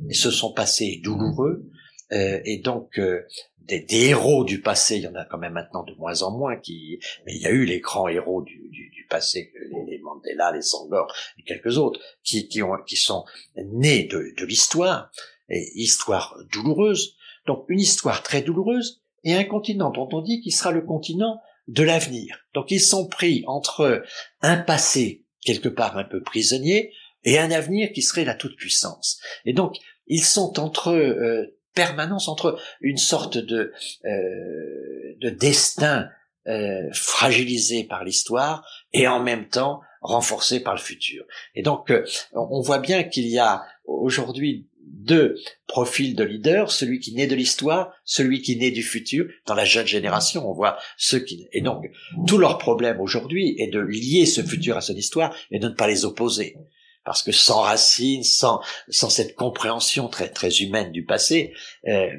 et 0.10 0.13
ce 0.13 0.29
son 0.29 0.51
passé 0.51 0.86
est 0.86 1.03
douloureux, 1.03 1.70
et 2.12 2.58
donc 2.58 3.00
euh, 3.00 3.26
des, 3.60 3.86
héros 3.90 4.44
du 4.44 4.62
passé, 4.62 4.98
il 4.98 5.04
y 5.04 5.08
en 5.08 5.16
a 5.16 5.26
quand 5.26 5.38
même 5.38 5.54
maintenant 5.54 5.84
de 5.84 5.94
moins 5.94 6.24
en 6.24 6.32
moins 6.32 6.58
qui, 6.58 7.00
mais 7.26 7.34
il 7.36 7.42
y 7.42 7.48
a 7.48 7.52
eu 7.52 7.66
les 7.66 7.80
grands 7.80 8.08
héros 8.08 8.42
du, 8.42 8.70
du, 8.70 8.90
du 8.90 9.06
passé, 9.10 9.54
les, 9.88 10.00
Mandela, 10.00 10.52
les 10.52 10.62
Sangor 10.62 11.14
et 11.38 11.44
quelques 11.44 11.78
autres, 11.78 12.00
qui, 12.24 12.48
qui, 12.48 12.62
ont, 12.62 12.76
qui 12.86 12.98
sont 12.98 13.24
nés 13.56 14.04
de, 14.04 14.34
de 14.38 14.46
l'histoire, 14.46 15.12
et 15.50 15.70
histoire 15.76 16.38
douloureuse, 16.52 17.16
donc 17.46 17.66
une 17.68 17.80
histoire 17.80 18.24
très 18.24 18.42
douloureuse, 18.42 19.02
et 19.24 19.34
un 19.34 19.44
continent 19.44 19.92
dont 19.92 20.10
on 20.12 20.22
dit 20.22 20.42
qu'il 20.42 20.54
sera 20.54 20.72
le 20.72 20.82
continent 20.82 21.40
de 21.68 21.84
l'avenir. 21.84 22.40
Donc 22.54 22.72
ils 22.72 22.82
sont 22.82 23.08
pris 23.08 23.44
entre 23.48 24.04
un 24.42 24.58
passé 24.58 25.26
quelque 25.42 25.70
part 25.70 25.98
un 25.98 26.04
peu 26.04 26.22
prisonnier 26.22 26.94
et 27.24 27.38
un 27.38 27.52
avenir 27.52 27.92
qui 27.94 28.02
serait 28.02 28.26
la 28.26 28.36
toute-puissance. 28.36 29.20
Et 29.46 29.54
donc 29.54 29.78
ils 30.08 30.24
sont 30.24 30.60
entre 30.60 30.90
euh, 30.90 31.58
permanence 31.74 32.27
entre 32.27 32.60
une 32.81 32.98
sorte 32.98 33.38
de, 33.38 33.74
euh, 34.05 35.16
de 35.20 35.29
destin 35.29 36.10
euh, 36.48 36.90
fragilisé 36.94 37.84
par 37.84 38.03
l'histoire 38.03 38.66
et 38.94 39.07
en 39.07 39.22
même 39.22 39.48
temps 39.48 39.81
renforcé 40.01 40.60
par 40.60 40.74
le 40.74 40.79
futur. 40.79 41.24
Et 41.53 41.62
donc, 41.62 41.92
euh, 41.92 42.03
on 42.34 42.62
voit 42.62 42.79
bien 42.79 43.03
qu'il 43.03 43.27
y 43.27 43.38
a 43.38 43.64
aujourd'hui 43.86 44.68
deux 44.84 45.38
profils 45.68 46.16
de 46.16 46.24
leaders, 46.24 46.72
celui 46.72 47.00
qui 47.00 47.14
naît 47.14 47.27
de 47.27 47.36
l'histoire, 47.36 47.94
celui 48.03 48.42
qui 48.42 48.57
naît 48.57 48.72
du 48.72 48.84
futur. 48.84 49.27
Dans 49.46 49.53
la 49.53 49.66
jeune 49.66 49.88
génération, 49.88 50.50
on 50.50 50.53
voit 50.53 50.77
ceux 50.98 51.20
qui... 51.20 51.48
Et 51.53 51.62
donc, 51.62 51.90
tout 52.27 52.38
leur 52.38 52.57
problème 52.57 53.00
aujourd'hui 53.00 53.55
est 53.60 53.68
de 53.68 53.79
lier 53.79 54.25
ce 54.25 54.42
futur 54.42 54.77
à 54.77 54.81
son 54.81 54.96
histoire 54.96 55.36
et 55.51 55.60
de 55.60 55.70
ne 55.70 55.74
pas 55.74 55.88
les 55.88 56.05
opposer 56.05 56.57
parce 57.03 57.24
que 57.24 57.31
sans 57.31 57.61
racines, 57.61 58.24
sans, 58.24 58.61
sans 58.90 59.09
cette 59.09 59.35
compréhension 59.35 60.07
très, 60.07 60.29
très 60.29 60.61
humaine 60.61 60.92
du 60.92 61.03
passé, 61.03 61.53
euh, 61.87 62.09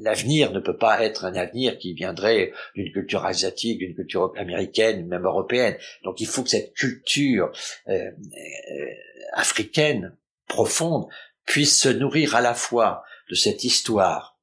l'avenir 0.00 0.52
ne 0.52 0.60
peut 0.60 0.76
pas 0.76 1.02
être 1.04 1.24
un 1.24 1.34
avenir 1.34 1.78
qui 1.78 1.92
viendrait 1.92 2.52
d'une 2.74 2.90
culture 2.90 3.24
asiatique, 3.26 3.78
d'une 3.78 3.94
culture 3.94 4.32
américaine, 4.36 5.06
même 5.06 5.24
européenne. 5.24 5.76
Donc 6.04 6.20
il 6.20 6.26
faut 6.26 6.42
que 6.42 6.50
cette 6.50 6.74
culture 6.74 7.52
euh, 7.88 7.92
euh, 7.92 8.86
africaine 9.34 10.16
profonde 10.48 11.06
puisse 11.44 11.78
se 11.78 11.88
nourrir 11.90 12.34
à 12.34 12.40
la 12.40 12.54
fois 12.54 13.04
de 13.28 13.34
cette 13.34 13.64
histoire 13.64 14.38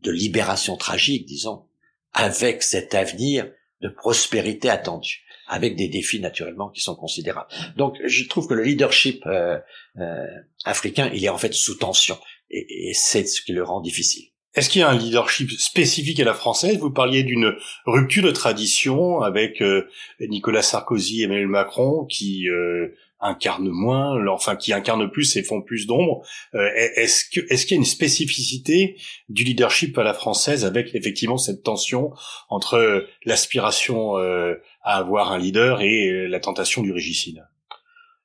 de 0.00 0.10
libération 0.10 0.76
tragique, 0.76 1.26
disons, 1.26 1.66
avec 2.12 2.62
cet 2.62 2.94
avenir 2.94 3.48
de 3.80 3.88
prospérité 3.88 4.68
attendue 4.68 5.24
avec 5.50 5.76
des 5.76 5.88
défis 5.88 6.20
naturellement 6.20 6.70
qui 6.70 6.80
sont 6.80 6.94
considérables. 6.94 7.48
Donc 7.76 7.96
je 8.04 8.24
trouve 8.24 8.46
que 8.46 8.54
le 8.54 8.62
leadership 8.62 9.22
euh, 9.26 9.58
euh, 9.98 10.26
africain, 10.64 11.10
il 11.12 11.24
est 11.24 11.28
en 11.28 11.38
fait 11.38 11.52
sous 11.52 11.74
tension, 11.74 12.18
et, 12.50 12.88
et 12.88 12.94
c'est 12.94 13.26
ce 13.26 13.42
qui 13.42 13.52
le 13.52 13.64
rend 13.64 13.80
difficile. 13.80 14.30
Est-ce 14.54 14.68
qu'il 14.68 14.80
y 14.80 14.84
a 14.84 14.88
un 14.88 14.98
leadership 14.98 15.50
spécifique 15.52 16.18
à 16.18 16.24
la 16.24 16.34
française? 16.34 16.78
Vous 16.78 16.90
parliez 16.90 17.22
d'une 17.22 17.54
rupture 17.86 18.24
de 18.24 18.32
tradition 18.32 19.20
avec 19.20 19.62
euh, 19.62 19.88
Nicolas 20.20 20.62
Sarkozy 20.62 21.20
et 21.20 21.24
Emmanuel 21.24 21.46
Macron 21.46 22.04
qui 22.04 22.48
euh, 22.48 22.88
incarnent 23.20 23.70
moins, 23.70 24.26
enfin 24.28 24.56
qui 24.56 24.72
incarnent 24.72 25.10
plus 25.10 25.36
et 25.36 25.42
font 25.42 25.62
plus 25.62 25.86
d'ombre. 25.86 26.26
Euh, 26.54 26.68
est-ce 26.74 27.24
que 27.24 27.40
est-ce 27.52 27.66
qu'il 27.66 27.76
y 27.76 27.78
a 27.78 27.80
une 27.80 27.84
spécificité 27.84 28.96
du 29.28 29.44
leadership 29.44 29.96
à 29.98 30.02
la 30.02 30.14
française 30.14 30.64
avec 30.64 30.94
effectivement 30.94 31.38
cette 31.38 31.62
tension 31.62 32.12
entre 32.48 33.06
l'aspiration 33.24 34.16
à 34.16 34.56
avoir 34.82 35.32
un 35.32 35.38
leader 35.38 35.80
et 35.82 36.28
la 36.28 36.40
tentation 36.40 36.82
du 36.82 36.92
régicide? 36.92 37.46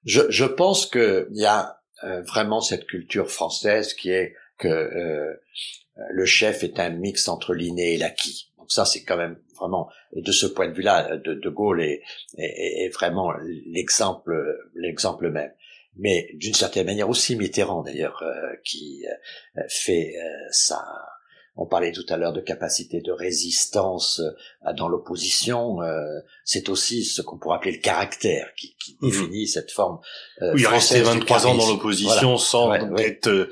Je, 0.06 0.22
je 0.30 0.46
pense 0.46 0.86
qu'il 0.86 1.28
y 1.32 1.46
a 1.46 1.80
vraiment 2.28 2.62
cette 2.62 2.86
culture 2.86 3.30
française 3.30 3.94
qui 3.94 4.12
est 4.12 4.36
que 4.58 4.68
euh, 4.68 5.34
le 6.12 6.26
chef 6.26 6.64
est 6.64 6.80
un 6.80 6.90
mix 6.90 7.28
entre 7.28 7.54
l'inné 7.54 7.94
et 7.94 7.98
l'acquis. 7.98 8.52
Donc 8.66 8.72
ça, 8.72 8.84
c'est 8.84 9.04
quand 9.04 9.18
même 9.18 9.38
vraiment, 9.60 9.90
de 10.12 10.32
ce 10.32 10.48
point 10.48 10.68
de 10.68 10.74
vue-là, 10.74 11.18
de, 11.18 11.36
de 11.36 11.50
Gaulle 11.50 11.84
est, 11.84 12.02
est, 12.36 12.92
vraiment 12.92 13.32
l'exemple, 13.68 14.58
l'exemple 14.74 15.30
même. 15.30 15.52
Mais 15.98 16.32
d'une 16.34 16.56
certaine 16.56 16.88
manière 16.88 17.08
aussi 17.08 17.36
Mitterrand 17.36 17.84
d'ailleurs, 17.84 18.24
euh, 18.24 18.56
qui 18.64 19.06
euh, 19.06 19.62
fait 19.70 20.16
ça. 20.50 20.84
On 21.56 21.68
parlait 21.68 21.92
tout 21.92 22.06
à 22.10 22.18
l'heure 22.18 22.34
de 22.34 22.42
capacité 22.42 23.02
de 23.02 23.12
résistance 23.12 24.20
dans 24.76 24.88
l'opposition. 24.88 25.78
c'est 26.44 26.68
aussi 26.70 27.06
ce 27.06 27.22
qu'on 27.22 27.38
pourrait 27.38 27.58
appeler 27.58 27.74
le 27.74 27.82
caractère 27.82 28.52
qui, 28.56 28.76
qui 28.84 28.98
mhm. 29.00 29.10
définit 29.10 29.48
cette 29.48 29.72
forme. 29.72 30.00
oui, 30.42 30.62
il 30.62 30.68
restait 30.68 31.02
23 31.02 31.46
ans 31.46 31.56
dans 31.56 31.70
l'opposition 31.70 32.38
sans 32.38 32.74
être 32.74 33.48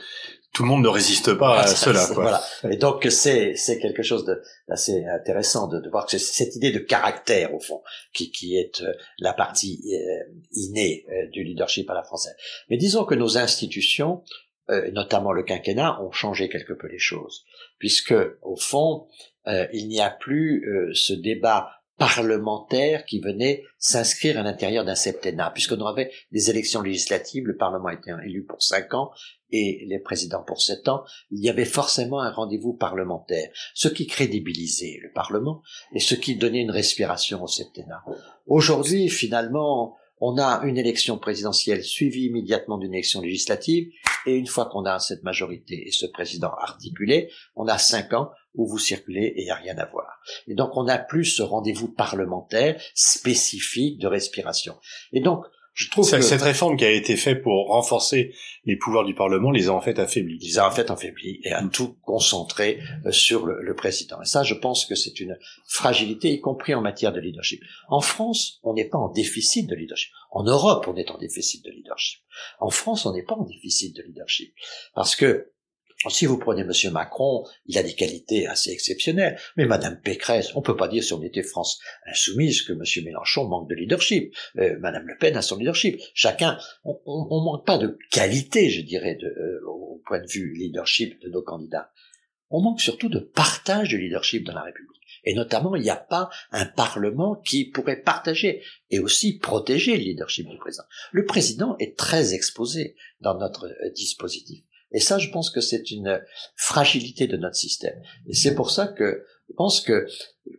tout 0.54 0.62
le 0.62 0.70
monde 0.70 0.84
ne 0.84 0.88
résiste 0.88 1.34
pas 1.34 1.62
à 1.62 1.68
cela. 1.68 2.06
Quoi. 2.06 2.24
Voilà. 2.24 2.42
Et 2.72 2.78
donc 2.78 3.08
c'est 3.10 3.56
c'est 3.56 3.80
quelque 3.80 4.04
chose 4.04 4.24
d'assez 4.68 5.04
intéressant 5.06 5.68
de, 5.68 5.80
de, 5.80 5.90
voir 5.90 6.06
que 6.06 6.12
c'est 6.12 6.20
cette 6.20 6.56
idée 6.56 6.72
de 6.72 6.80
caractère 6.80 7.54
au 7.56 7.60
fond 7.60 7.82
qui 8.14 8.32
qui 8.32 8.56
est 8.56 8.82
euh, 8.82 8.94
la 9.18 9.34
partie 9.34 9.82
euh, 9.94 10.32
innée 10.52 11.06
euh, 11.10 11.28
du 11.32 11.44
leadership 11.44 11.90
à 11.90 11.96
la 11.96 12.04
française. 12.04 12.36
Mais 12.70 12.78
disons 12.78 13.04
que 13.04 13.16
nos 13.16 13.38
institutions, 13.38 14.24
notamment 14.94 15.34
le 15.34 15.44
quinquennat, 15.44 16.02
ont 16.02 16.12
changé 16.12 16.48
quelque 16.48 16.72
peu 16.72 16.88
les 16.88 17.00
choses, 17.00 17.44
puisque 17.80 18.16
au 18.42 18.56
fond 18.56 19.08
il 19.46 19.90
n'y 19.90 20.00
a 20.00 20.10
plus 20.10 20.66
ce 20.94 21.12
débat 21.12 21.83
parlementaire 21.98 23.06
qui 23.06 23.20
venait 23.20 23.64
s'inscrire 23.78 24.40
à 24.40 24.44
l'intérieur 24.44 24.84
d'un 24.84 24.96
septennat, 24.96 25.52
puisqu'on 25.52 25.86
avait 25.86 26.12
des 26.32 26.50
élections 26.50 26.82
législatives, 26.82 27.46
le 27.46 27.56
Parlement 27.56 27.90
était 27.90 28.12
élu 28.26 28.44
pour 28.44 28.62
cinq 28.62 28.94
ans 28.94 29.12
et 29.52 29.86
les 29.88 30.00
présidents 30.00 30.42
pour 30.42 30.60
sept 30.62 30.88
ans, 30.88 31.04
il 31.30 31.44
y 31.44 31.50
avait 31.50 31.66
forcément 31.66 32.20
un 32.20 32.32
rendez-vous 32.32 32.74
parlementaire, 32.74 33.50
ce 33.76 33.88
qui 33.88 34.08
crédibilisait 34.08 35.00
le 35.04 35.12
Parlement 35.14 35.62
et 35.94 36.00
ce 36.00 36.16
qui 36.16 36.36
donnait 36.36 36.62
une 36.62 36.72
respiration 36.72 37.44
au 37.44 37.48
septennat. 37.48 38.04
Aujourd'hui, 38.48 39.10
finalement, 39.10 39.96
on 40.20 40.38
a 40.38 40.62
une 40.64 40.78
élection 40.78 41.18
présidentielle 41.18 41.84
suivie 41.84 42.26
immédiatement 42.28 42.78
d'une 42.78 42.94
élection 42.94 43.22
législative, 43.22 43.90
et 44.26 44.36
une 44.36 44.48
fois 44.48 44.70
qu'on 44.72 44.86
a 44.86 44.98
cette 45.00 45.24
majorité 45.24 45.88
et 45.88 45.92
ce 45.92 46.06
président 46.06 46.52
articulé, 46.52 47.30
on 47.56 47.68
a 47.68 47.78
cinq 47.78 48.14
ans 48.14 48.32
où 48.56 48.68
vous 48.68 48.80
circulez 48.80 49.34
et 49.36 49.42
il 49.42 49.46
n'y 49.46 49.52
a 49.52 49.56
rien 49.56 49.78
à 49.78 49.86
voir. 49.86 50.20
Et 50.48 50.56
donc 50.56 50.72
on 50.76 50.84
n'a 50.84 50.98
plus 50.98 51.26
ce 51.26 51.44
rendez-vous 51.44 51.88
parlementaire 51.88 52.80
spécifique 52.94 54.00
de 54.00 54.08
respiration. 54.08 54.76
Et 55.12 55.22
donc 55.22 55.46
je 55.74 55.90
trouve 55.90 56.10
que 56.10 56.22
cette 56.22 56.44
réforme 56.44 56.78
qui 56.78 56.86
a 56.86 56.92
été 56.92 57.16
faite 57.16 57.42
pour 57.42 57.70
renforcer 57.70 58.36
les 58.66 58.76
pouvoirs 58.76 59.06
du 59.06 59.16
Parlement 59.16 59.50
les 59.50 59.70
a 59.70 59.74
en 59.74 59.82
fait 59.82 59.98
affaiblis. 59.98 60.38
Les 60.38 60.60
a 60.60 60.68
en 60.68 60.72
fait 60.72 60.92
affaiblis 60.92 61.40
et 61.44 61.52
a 61.52 61.64
tout 61.64 61.98
concentré 62.04 62.80
euh, 63.08 63.12
sur 63.12 63.48
le, 63.48 63.60
le, 63.60 63.76
président. 63.76 64.22
Et 64.22 64.26
ça, 64.26 64.44
je 64.44 64.54
pense 64.54 64.86
que 64.86 64.94
c'est 64.94 65.20
une 65.20 65.36
fragilité, 65.66 66.32
y 66.32 66.40
compris 66.40 66.76
en 66.76 66.82
matière 66.82 67.12
de 67.12 67.20
leadership. 67.20 67.64
En 67.90 68.02
France, 68.02 68.60
on 68.62 68.74
n'est 68.74 68.88
pas 68.88 69.00
en 69.00 69.10
déficit 69.10 69.68
de 69.68 69.76
leadership. 69.76 70.12
En 70.30 70.44
Europe, 70.44 70.88
on 70.88 70.96
est 70.96 71.10
en 71.10 71.18
déficit 71.18 71.66
de 71.66 71.72
leadership. 71.72 72.22
En 72.60 72.70
France, 72.70 73.08
on 73.08 73.14
n'est 73.14 73.24
pas 73.24 73.36
en 73.36 73.44
déficit 73.44 73.96
de 73.96 74.04
leadership 74.04 74.54
parce 74.94 75.16
que 75.16 75.53
si 76.10 76.26
vous 76.26 76.38
prenez 76.38 76.64
Monsieur 76.64 76.92
Macron, 76.92 77.46
il 77.66 77.78
a 77.78 77.84
des 77.84 77.94
qualités 77.94 78.48
assez 78.48 78.72
exceptionnelles. 78.72 79.38
Mais 79.58 79.66
Madame 79.66 80.00
Pécresse, 80.00 80.56
on 80.56 80.62
peut 80.62 80.76
pas 80.76 80.88
dire 80.88 81.04
si 81.04 81.14
on 81.14 81.24
était 81.24 81.44
France 81.44 81.80
insoumise 82.06 82.64
que 82.64 82.74
Monsieur 82.74 83.04
Mélenchon 83.04 83.48
manque 83.48 83.70
de 83.70 83.76
leadership. 83.76 84.34
Euh, 84.58 84.78
Madame 84.80 85.08
Le 85.08 85.18
Pen 85.18 85.38
a 85.38 85.42
son 85.42 85.58
leadership. 85.58 86.02
Chacun, 86.14 86.58
on, 86.84 87.00
on, 87.06 87.42
manque 87.42 87.66
pas 87.66 87.78
de 87.78 87.98
qualité, 88.12 88.70
je 88.70 88.82
dirais, 88.82 89.16
de, 89.16 89.28
euh, 89.28 89.66
au 89.68 90.02
point 90.06 90.20
de 90.20 90.28
vue 90.28 90.54
leadership 90.54 91.22
de 91.22 91.30
nos 91.30 91.42
candidats. 91.42 91.92
On 92.50 92.62
manque 92.62 92.82
surtout 92.82 93.10
de 93.10 93.20
partage 93.20 93.90
de 93.90 93.98
leadership 93.98 94.46
dans 94.46 94.54
la 94.54 94.62
République. 94.62 94.90
Et 95.26 95.34
notamment, 95.34 95.76
il 95.76 95.84
n'y 95.84 95.90
a 95.90 95.96
pas 95.96 96.30
un 96.52 96.66
Parlement 96.66 97.36
qui 97.36 97.70
pourrait 97.70 98.02
partager 98.02 98.62
et 98.90 99.00
aussi 99.00 99.38
protéger 99.38 99.98
le 99.98 100.04
leadership 100.04 100.48
du 100.50 100.58
président. 100.58 100.84
Le 101.12 101.26
président 101.26 101.78
est 101.80 101.98
très 101.98 102.34
exposé 102.34 102.96
dans 103.22 103.38
notre 103.38 103.68
euh, 103.68 103.90
dispositif. 103.92 104.64
Et 104.94 105.00
ça, 105.00 105.18
je 105.18 105.30
pense 105.30 105.50
que 105.50 105.62
c'est 105.62 105.92
une 105.92 106.22
fragilité 106.56 107.28
de 107.28 107.38
notre 107.38 107.56
système. 107.56 108.00
Et 108.28 108.34
c'est 108.34 108.56
pour 108.56 108.72
ça 108.72 108.88
que 108.88 109.26
je 109.50 109.56
pense 109.56 109.82
que 109.82 110.08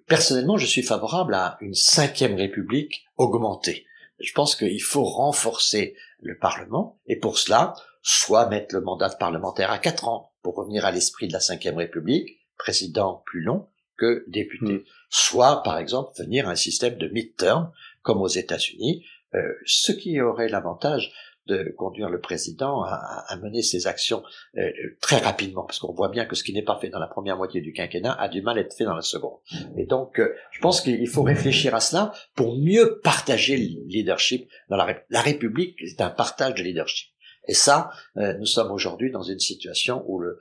personnellement, 0.07 0.57
je 0.57 0.67
suis 0.67 0.83
favorable 0.83 1.35
à 1.35 1.57
une 1.61 1.75
cinquième 1.75 2.35
république 2.35 3.07
augmentée. 3.17 3.87
Je 4.21 4.33
pense 4.33 4.57
qu'il 4.57 4.83
faut 4.83 5.05
renforcer 5.05 5.97
le 6.21 6.39
Parlement 6.39 7.01
et 7.07 7.17
pour 7.17 7.39
cela, 7.39 7.75
soit 8.03 8.49
mettre 8.49 8.75
le 8.75 8.83
mandat 8.83 9.11
parlementaire 9.11 9.71
à 9.71 9.79
quatre 9.79 10.09
ans 10.09 10.33
pour 10.43 10.57
revenir 10.57 10.85
à 10.85 10.93
l'esprit 10.93 11.27
de 11.27 11.33
la 11.33 11.41
cinquième 11.41 11.79
république, 11.79 12.41
président 12.59 13.23
plus 13.27 13.43
long 13.43 13.69
que 13.97 14.25
député, 14.29 14.75
mmh. 14.75 14.85
soit 15.09 15.63
par 15.63 15.79
exemple 15.79 16.13
venir 16.19 16.49
à 16.49 16.53
un 16.53 16.57
système 16.57 16.97
de 16.97 17.09
mid-term 17.09 17.73
comme 18.03 18.21
aux 18.21 18.29
États-Unis, 18.29 19.05
euh, 19.35 19.55
ce 19.65 19.93
qui 19.93 20.21
aurait 20.21 20.49
l'avantage 20.49 21.13
de 21.47 21.75
conduire 21.77 22.11
le 22.11 22.21
président 22.21 22.83
à, 22.83 23.25
à 23.29 23.37
mener 23.37 23.63
ses 23.63 23.87
actions 23.87 24.23
euh, 24.57 24.71
très 25.01 25.19
rapidement, 25.19 25.65
parce 25.65 25.79
qu'on 25.79 25.93
voit 25.93 26.09
bien 26.09 26.25
que 26.27 26.35
ce 26.37 26.45
qui 26.45 26.53
n'est 26.53 26.63
pas 26.63 26.79
fait 26.81 26.89
dans 26.89 26.99
la 26.99 27.07
première 27.07 27.37
moitié 27.37 27.61
du 27.61 27.73
quinquennat 27.73 28.13
a 28.13 28.29
du 28.29 28.43
mal 28.43 28.59
à 28.59 28.61
être 28.63 28.75
fait 28.75 28.85
dans 28.85 28.95
la 28.95 29.03
seconde. 29.03 29.39
Et 29.77 29.87
donc, 29.87 30.19
euh, 30.19 30.35
je 30.51 30.61
pense 30.61 30.81
qu'il 30.81 31.09
faut 31.09 31.23
réfléchir 31.23 31.75
à 31.75 31.81
cela 31.81 32.13
pour 32.35 32.57
mieux 32.59 33.01
partager 33.03 33.57
le 33.57 33.87
leadership 33.87 34.49
dans 34.69 34.77
la, 34.77 34.97
la 35.11 35.21
République. 35.21 35.77
C'est 35.87 36.01
un 36.01 36.11
partage 36.11 36.55
de 36.55 36.63
leadership. 36.63 37.11
Et 37.47 37.55
ça, 37.55 37.91
euh, 38.17 38.35
nous 38.39 38.47
sommes 38.47 38.73
aujourd'hui 38.73 39.11
dans 39.11 39.23
une 39.23 39.39
situation 39.39 40.03
où 40.07 40.19
le, 40.19 40.39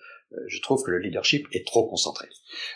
je 0.48 0.62
trouve 0.62 0.84
que 0.84 0.92
le 0.92 1.00
leadership 1.00 1.48
est 1.52 1.66
trop 1.66 1.88
concentré. 1.88 2.28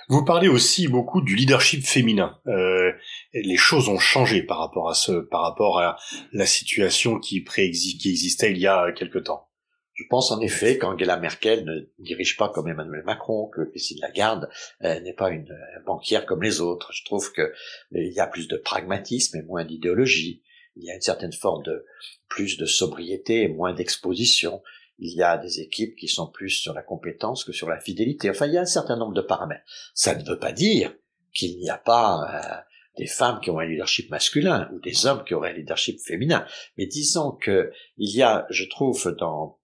Vous 0.09 0.23
parlez 0.23 0.47
aussi 0.47 0.87
beaucoup 0.87 1.21
du 1.21 1.35
leadership 1.35 1.85
féminin. 1.85 2.39
Euh, 2.47 2.91
les 3.33 3.57
choses 3.57 3.89
ont 3.89 3.99
changé 3.99 4.43
par 4.43 4.59
rapport 4.59 4.89
à 4.89 4.93
ce, 4.93 5.11
par 5.11 5.41
rapport 5.41 5.79
à 5.79 5.97
la 6.31 6.45
situation 6.45 7.19
qui 7.19 7.41
préexiste, 7.41 8.01
qui 8.01 8.09
existait 8.09 8.51
il 8.51 8.57
y 8.57 8.67
a 8.67 8.91
quelque 8.91 9.19
temps. 9.19 9.47
Je 9.93 10.03
pense 10.09 10.31
en 10.31 10.39
effet 10.41 10.77
qu'Angela 10.77 11.17
Merkel 11.17 11.65
ne 11.65 11.89
dirige 11.97 12.37
pas 12.37 12.49
comme 12.49 12.67
Emmanuel 12.67 13.03
Macron, 13.03 13.47
que 13.47 13.61
Christine 13.71 13.99
Lagarde 14.01 14.47
euh, 14.83 14.99
n'est 14.99 15.13
pas 15.13 15.31
une 15.31 15.57
banquière 15.87 16.27
comme 16.27 16.43
les 16.43 16.61
autres. 16.61 16.91
Je 16.93 17.03
trouve 17.03 17.31
que 17.31 17.51
il 17.91 18.13
y 18.13 18.19
a 18.19 18.27
plus 18.27 18.47
de 18.47 18.57
pragmatisme 18.57 19.37
et 19.37 19.41
moins 19.41 19.65
d'idéologie. 19.65 20.43
Il 20.75 20.85
y 20.85 20.91
a 20.91 20.95
une 20.95 21.01
certaine 21.01 21.33
forme 21.33 21.63
de 21.63 21.83
plus 22.29 22.57
de 22.57 22.67
sobriété 22.67 23.41
et 23.41 23.47
moins 23.47 23.73
d'exposition 23.73 24.61
il 24.99 25.13
y 25.13 25.21
a 25.21 25.37
des 25.37 25.59
équipes 25.59 25.95
qui 25.95 26.07
sont 26.07 26.27
plus 26.27 26.49
sur 26.49 26.73
la 26.73 26.81
compétence 26.81 27.43
que 27.43 27.51
sur 27.51 27.69
la 27.69 27.79
fidélité. 27.79 28.29
Enfin, 28.29 28.47
il 28.47 28.53
y 28.53 28.57
a 28.57 28.61
un 28.61 28.65
certain 28.65 28.97
nombre 28.97 29.13
de 29.13 29.21
paramètres. 29.21 29.63
Ça 29.93 30.15
ne 30.15 30.23
veut 30.23 30.39
pas 30.39 30.51
dire 30.51 30.93
qu'il 31.33 31.57
n'y 31.59 31.69
a 31.69 31.77
pas 31.77 32.23
euh, 32.33 32.61
des 32.97 33.05
femmes 33.05 33.39
qui 33.41 33.51
ont 33.51 33.59
un 33.59 33.65
leadership 33.65 34.09
masculin 34.09 34.69
ou 34.73 34.79
des 34.79 35.05
hommes 35.05 35.23
qui 35.23 35.33
auraient 35.33 35.51
un 35.51 35.57
leadership 35.57 35.99
féminin. 35.99 36.45
Mais 36.77 36.87
disons 36.87 37.31
que 37.31 37.71
il 37.97 38.15
y 38.15 38.23
a, 38.23 38.47
je 38.49 38.65
trouve, 38.65 39.15
dans 39.17 39.59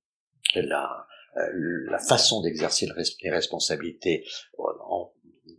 la, 0.55 1.07
euh, 1.37 1.97
façon 2.07 2.41
d'exercer 2.41 2.87
les 3.23 3.31
responsabilités 3.31 4.25
en, 4.59 5.11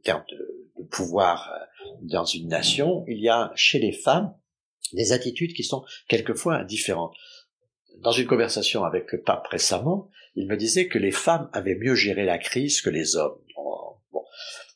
termes 0.05 0.25
de, 0.31 0.71
de 0.79 0.87
pouvoir 0.87 1.51
euh, 1.53 1.89
dans 2.03 2.25
une 2.25 2.49
nation, 2.49 3.05
il 3.09 3.19
y 3.19 3.29
a 3.29 3.51
chez 3.57 3.79
les 3.79 3.93
femmes 3.93 4.35
des 4.93 5.13
attitudes 5.13 5.55
qui 5.55 5.65
sont 5.65 5.85
quelquefois 6.09 6.63
différentes 6.65 7.15
dans 8.01 8.13
une 8.13 8.27
conversation 8.27 8.85
avec 8.85 9.13
le 9.13 9.21
pape 9.21 9.47
récemment, 9.49 10.11
il 10.37 10.47
me 10.47 10.57
disait 10.57 10.89
que 10.89 10.99
les 10.99 11.11
femmes 11.11 11.49
avaient 11.53 11.77
mieux 11.77 11.95
géré 11.95 12.25
la 12.25 12.39
crise 12.39 12.81
que 12.81 12.91
les 12.91 13.17
hommes. 13.17 13.39
Bon, 14.13 14.25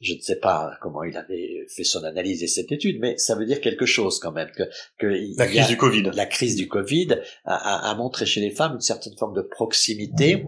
je 0.01 0.15
ne 0.15 0.21
sais 0.21 0.37
pas 0.37 0.77
comment 0.81 1.03
il 1.03 1.17
avait 1.17 1.67
fait 1.69 1.85
son 1.85 2.05
analyse 2.05 2.43
et 2.43 2.47
cette 2.47 2.73
étude, 2.73 3.01
mais 3.01 3.19
ça 3.19 3.35
veut 3.35 3.47
dire 3.47 3.61
quelque 3.61 3.87
chose 3.87 4.19
quand 4.21 4.33
même. 4.33 4.51
Que, 4.53 4.65
que 4.99 5.07
la 5.37 5.47
crise 5.47 5.69
du 5.69 5.77
Covid. 5.77 6.11
La 6.15 6.27
crise 6.27 6.57
du 6.57 6.69
Covid 6.69 7.17
a, 7.45 7.91
a, 7.91 7.95
montré 7.95 8.27
chez 8.27 8.41
les 8.41 8.51
femmes 8.51 8.75
une 8.75 8.81
certaine 8.81 9.17
forme 9.17 9.35
de 9.35 9.43
proximité 9.43 10.45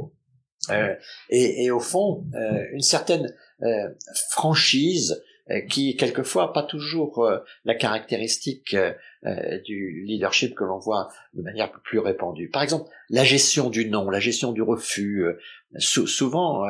euh, 0.68 0.94
et, 1.30 1.64
et, 1.64 1.70
au 1.70 1.80
fond 1.80 2.26
euh, 2.34 2.64
une 2.72 2.82
certaine 2.82 3.34
euh, 3.62 3.88
franchise 4.30 5.22
euh, 5.50 5.60
qui 5.62 5.96
quelquefois 5.96 6.52
pas 6.52 6.62
toujours 6.62 7.24
euh, 7.24 7.38
la 7.64 7.74
caractéristique 7.74 8.74
euh, 8.74 9.58
du 9.64 10.04
leadership 10.06 10.54
que 10.54 10.62
l'on 10.62 10.78
voit 10.78 11.08
de 11.34 11.42
manière 11.42 11.72
plus 11.72 11.98
répandue. 11.98 12.48
Par 12.48 12.62
exemple, 12.62 12.88
la 13.08 13.24
gestion 13.24 13.68
du 13.68 13.88
non, 13.88 14.10
la 14.10 14.20
gestion 14.20 14.52
du 14.52 14.62
refus. 14.62 15.24
souvent, 15.78 16.66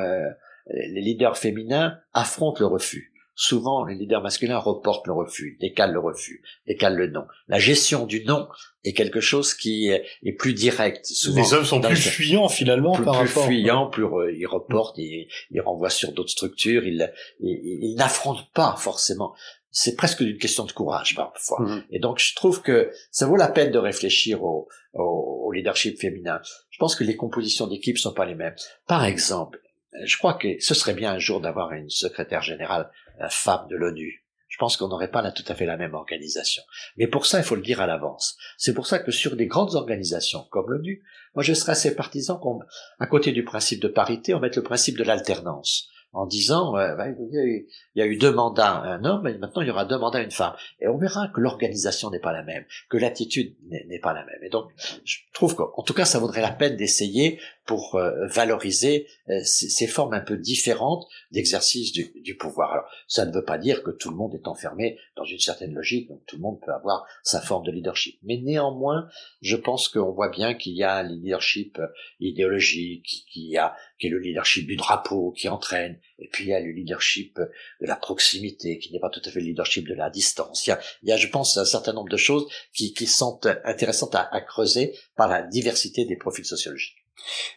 les 0.66 1.00
leaders 1.00 1.36
féminins 1.36 1.98
affrontent 2.12 2.60
le 2.60 2.66
refus. 2.66 3.09
Souvent, 3.42 3.86
les 3.86 3.94
leaders 3.94 4.20
masculins 4.20 4.58
reportent 4.58 5.06
le 5.06 5.14
refus, 5.14 5.56
décalent 5.62 5.94
le 5.94 5.98
refus, 5.98 6.42
décalent 6.66 6.98
le 6.98 7.06
non. 7.06 7.24
La 7.48 7.58
gestion 7.58 8.04
du 8.04 8.22
non 8.26 8.46
est 8.84 8.92
quelque 8.92 9.20
chose 9.20 9.54
qui 9.54 9.88
est, 9.88 10.04
plus 10.32 10.52
direct. 10.52 11.06
Souvent, 11.06 11.40
les 11.40 11.54
hommes 11.54 11.64
sont 11.64 11.80
plus 11.80 11.96
fuyants 11.96 12.50
finalement 12.50 12.92
plus, 12.92 13.02
par 13.02 13.18
plus 13.18 13.28
rapport. 13.28 13.46
Fuyants, 13.46 13.86
plus 13.86 14.04
ils 14.36 14.44
reportent, 14.44 14.98
ils, 14.98 15.26
ils 15.52 15.60
renvoient 15.62 15.88
sur 15.88 16.12
d'autres 16.12 16.28
structures. 16.28 16.84
Ils, 16.84 17.10
ils, 17.40 17.94
n'affrontent 17.96 18.46
pas 18.52 18.76
forcément. 18.76 19.32
C'est 19.70 19.96
presque 19.96 20.20
une 20.20 20.36
question 20.36 20.66
de 20.66 20.72
courage 20.72 21.16
parfois. 21.16 21.62
Mhm. 21.62 21.84
Et 21.92 21.98
donc, 21.98 22.18
je 22.18 22.34
trouve 22.34 22.60
que 22.60 22.92
ça 23.10 23.24
vaut 23.24 23.36
la 23.36 23.48
peine 23.48 23.72
de 23.72 23.78
réfléchir 23.78 24.44
au, 24.44 24.68
au, 24.92 25.44
au 25.46 25.52
leadership 25.52 25.98
féminin. 25.98 26.42
Je 26.68 26.76
pense 26.76 26.94
que 26.94 27.04
les 27.04 27.16
compositions 27.16 27.66
d'équipe 27.66 27.96
sont 27.96 28.12
pas 28.12 28.26
les 28.26 28.34
mêmes. 28.34 28.56
Par 28.86 29.06
exemple, 29.06 29.62
je 30.04 30.16
crois 30.16 30.34
que 30.34 30.60
ce 30.60 30.74
serait 30.74 30.94
bien 30.94 31.12
un 31.12 31.18
jour 31.18 31.40
d'avoir 31.40 31.72
une 31.72 31.90
secrétaire 31.90 32.42
générale 32.42 32.90
femme 33.28 33.66
de 33.68 33.76
l'ONU. 33.76 34.24
Je 34.48 34.56
pense 34.58 34.76
qu'on 34.76 34.88
n'aurait 34.88 35.10
pas 35.10 35.22
là 35.22 35.30
tout 35.30 35.44
à 35.46 35.54
fait 35.54 35.64
la 35.64 35.76
même 35.76 35.94
organisation. 35.94 36.62
Mais 36.96 37.06
pour 37.06 37.24
ça, 37.24 37.38
il 37.38 37.44
faut 37.44 37.54
le 37.54 37.62
dire 37.62 37.80
à 37.80 37.86
l'avance. 37.86 38.36
C'est 38.58 38.74
pour 38.74 38.86
ça 38.86 38.98
que 38.98 39.12
sur 39.12 39.36
des 39.36 39.46
grandes 39.46 39.76
organisations 39.76 40.44
comme 40.50 40.70
l'ONU, 40.70 41.04
moi 41.34 41.44
je 41.44 41.54
serais 41.54 41.72
assez 41.72 41.94
partisan 41.94 42.36
qu'on, 42.36 42.58
à 42.98 43.06
côté 43.06 43.30
du 43.30 43.44
principe 43.44 43.80
de 43.80 43.88
parité, 43.88 44.34
on 44.34 44.40
mette 44.40 44.56
le 44.56 44.64
principe 44.64 44.98
de 44.98 45.04
l'alternance. 45.04 45.88
En 46.12 46.26
disant, 46.26 46.76
euh, 46.76 46.96
bah, 46.96 47.06
il, 47.08 47.34
y 47.34 47.38
a 47.38 47.44
eu, 47.44 47.68
y 47.94 48.02
a 48.02 48.06
eu 48.06 48.16
deux 48.16 48.32
mandats 48.32 48.82
un 48.82 49.04
homme, 49.04 49.26
et 49.26 49.38
maintenant 49.38 49.62
il 49.62 49.68
y 49.68 49.70
aura 49.70 49.84
deux 49.84 49.98
mandats 49.98 50.20
une 50.20 50.30
femme. 50.30 50.54
Et 50.80 50.88
on 50.88 50.96
verra 50.96 51.28
que 51.28 51.40
l'organisation 51.40 52.10
n'est 52.10 52.20
pas 52.20 52.32
la 52.32 52.42
même, 52.42 52.64
que 52.88 52.96
l'attitude 52.96 53.54
n'est 53.68 54.00
pas 54.00 54.12
la 54.12 54.24
même. 54.24 54.42
Et 54.42 54.48
donc, 54.48 54.70
je 55.04 55.18
trouve 55.32 55.54
qu'en 55.54 55.82
tout 55.82 55.94
cas, 55.94 56.04
ça 56.04 56.18
vaudrait 56.18 56.42
la 56.42 56.50
peine 56.50 56.76
d'essayer 56.76 57.40
pour 57.70 57.94
euh, 57.94 58.26
valoriser 58.26 59.06
euh, 59.28 59.38
ces, 59.44 59.68
ces, 59.68 59.86
formes 59.86 60.12
un 60.14 60.20
peu 60.20 60.36
différentes 60.36 61.06
d'exercice 61.30 61.92
du, 61.92 62.10
du, 62.20 62.36
pouvoir. 62.36 62.72
Alors, 62.72 62.84
ça 63.06 63.24
ne 63.24 63.32
veut 63.32 63.44
pas 63.44 63.58
dire 63.58 63.84
que 63.84 63.92
tout 63.92 64.10
le 64.10 64.16
monde 64.16 64.34
est 64.34 64.48
enfermé 64.48 64.98
dans 65.16 65.24
une 65.24 65.38
certaine 65.38 65.72
logique, 65.72 66.08
donc 66.08 66.20
tout 66.26 66.34
le 66.34 66.42
monde 66.42 66.58
peut 66.60 66.72
avoir 66.72 67.06
sa 67.22 67.40
forme 67.40 67.64
de 67.64 67.70
leadership. 67.70 68.18
Mais 68.24 68.38
néanmoins, 68.38 69.08
je 69.40 69.54
pense 69.54 69.88
qu'on 69.88 70.10
voit 70.10 70.30
bien 70.30 70.54
qu'il 70.54 70.72
y 70.72 70.82
a 70.82 70.96
un 70.96 71.02
leadership 71.04 71.78
euh, 71.78 71.86
idéologique, 72.18 73.24
qu'il 73.30 73.48
y 73.48 73.56
a 73.56 73.76
qui 74.00 74.08
est 74.08 74.10
le 74.10 74.18
leadership 74.18 74.66
du 74.66 74.74
drapeau 74.74 75.30
qui 75.30 75.48
entraîne, 75.48 75.99
et 76.18 76.28
puis 76.28 76.44
il 76.44 76.48
y 76.48 76.54
a 76.54 76.60
le 76.60 76.70
leadership 76.70 77.38
de 77.38 77.86
la 77.86 77.96
proximité, 77.96 78.78
qui 78.78 78.92
n'est 78.92 79.00
pas 79.00 79.10
tout 79.10 79.22
à 79.24 79.30
fait 79.30 79.40
le 79.40 79.46
leadership 79.46 79.88
de 79.88 79.94
la 79.94 80.10
distance. 80.10 80.66
Il 80.66 80.70
y 80.70 80.72
a, 80.72 80.80
il 81.02 81.08
y 81.08 81.12
a 81.12 81.16
je 81.16 81.28
pense, 81.28 81.56
un 81.56 81.64
certain 81.64 81.92
nombre 81.92 82.10
de 82.10 82.16
choses 82.16 82.46
qui, 82.72 82.92
qui 82.92 83.06
sont 83.06 83.40
intéressantes 83.64 84.14
à, 84.14 84.28
à 84.32 84.40
creuser 84.40 84.96
par 85.16 85.28
la 85.28 85.42
diversité 85.42 86.04
des 86.04 86.16
profils 86.16 86.44
sociologiques. 86.44 86.99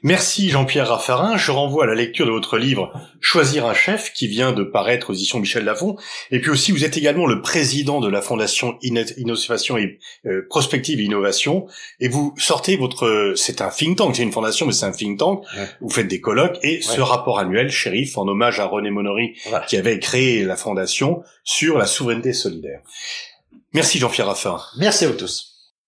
Merci 0.01 0.49
Jean-Pierre 0.49 0.89
Raffarin. 0.89 1.37
Je 1.37 1.51
renvoie 1.51 1.83
à 1.83 1.87
la 1.87 1.95
lecture 1.95 2.25
de 2.25 2.31
votre 2.31 2.57
livre 2.57 2.91
Choisir 3.21 3.65
un 3.65 3.73
chef 3.73 4.13
qui 4.13 4.27
vient 4.27 4.51
de 4.51 4.63
paraître 4.63 5.11
aux 5.11 5.13
éditions 5.13 5.39
Michel 5.39 5.63
Lafon. 5.63 5.95
Et 6.31 6.39
puis 6.39 6.51
aussi, 6.51 6.71
vous 6.71 6.83
êtes 6.83 6.97
également 6.97 7.25
le 7.25 7.41
président 7.41 7.99
de 7.99 8.09
la 8.09 8.21
Fondation 8.21 8.77
Innovation 8.81 9.77
et 9.77 9.99
euh, 10.25 10.45
Prospective 10.49 10.99
et 10.99 11.03
Innovation. 11.03 11.67
Et 11.99 12.07
vous 12.07 12.33
sortez 12.37 12.75
votre, 12.75 13.33
c'est 13.35 13.61
un 13.61 13.69
think 13.69 13.97
tank, 13.97 14.15
c'est 14.15 14.23
une 14.23 14.31
fondation, 14.31 14.65
mais 14.65 14.73
c'est 14.73 14.85
un 14.85 14.91
think 14.91 15.19
tank. 15.19 15.43
Vous 15.81 15.89
faites 15.89 16.07
des 16.07 16.21
colloques 16.21 16.57
et 16.63 16.81
ce 16.81 17.01
rapport 17.01 17.39
annuel, 17.39 17.69
shérif, 17.69 18.17
en 18.17 18.27
hommage 18.27 18.59
à 18.59 18.65
René 18.65 18.91
Monory, 18.91 19.35
qui 19.67 19.77
avait 19.77 19.99
créé 19.99 20.43
la 20.43 20.55
fondation 20.55 21.23
sur 21.43 21.77
la 21.77 21.85
souveraineté 21.85 22.33
solidaire. 22.33 22.81
Merci 23.73 23.99
Jean-Pierre 23.99 24.27
Raffarin. 24.27 24.61
Merci 24.77 25.05
à 25.05 25.07
vous 25.07 25.17
tous. 25.17 25.52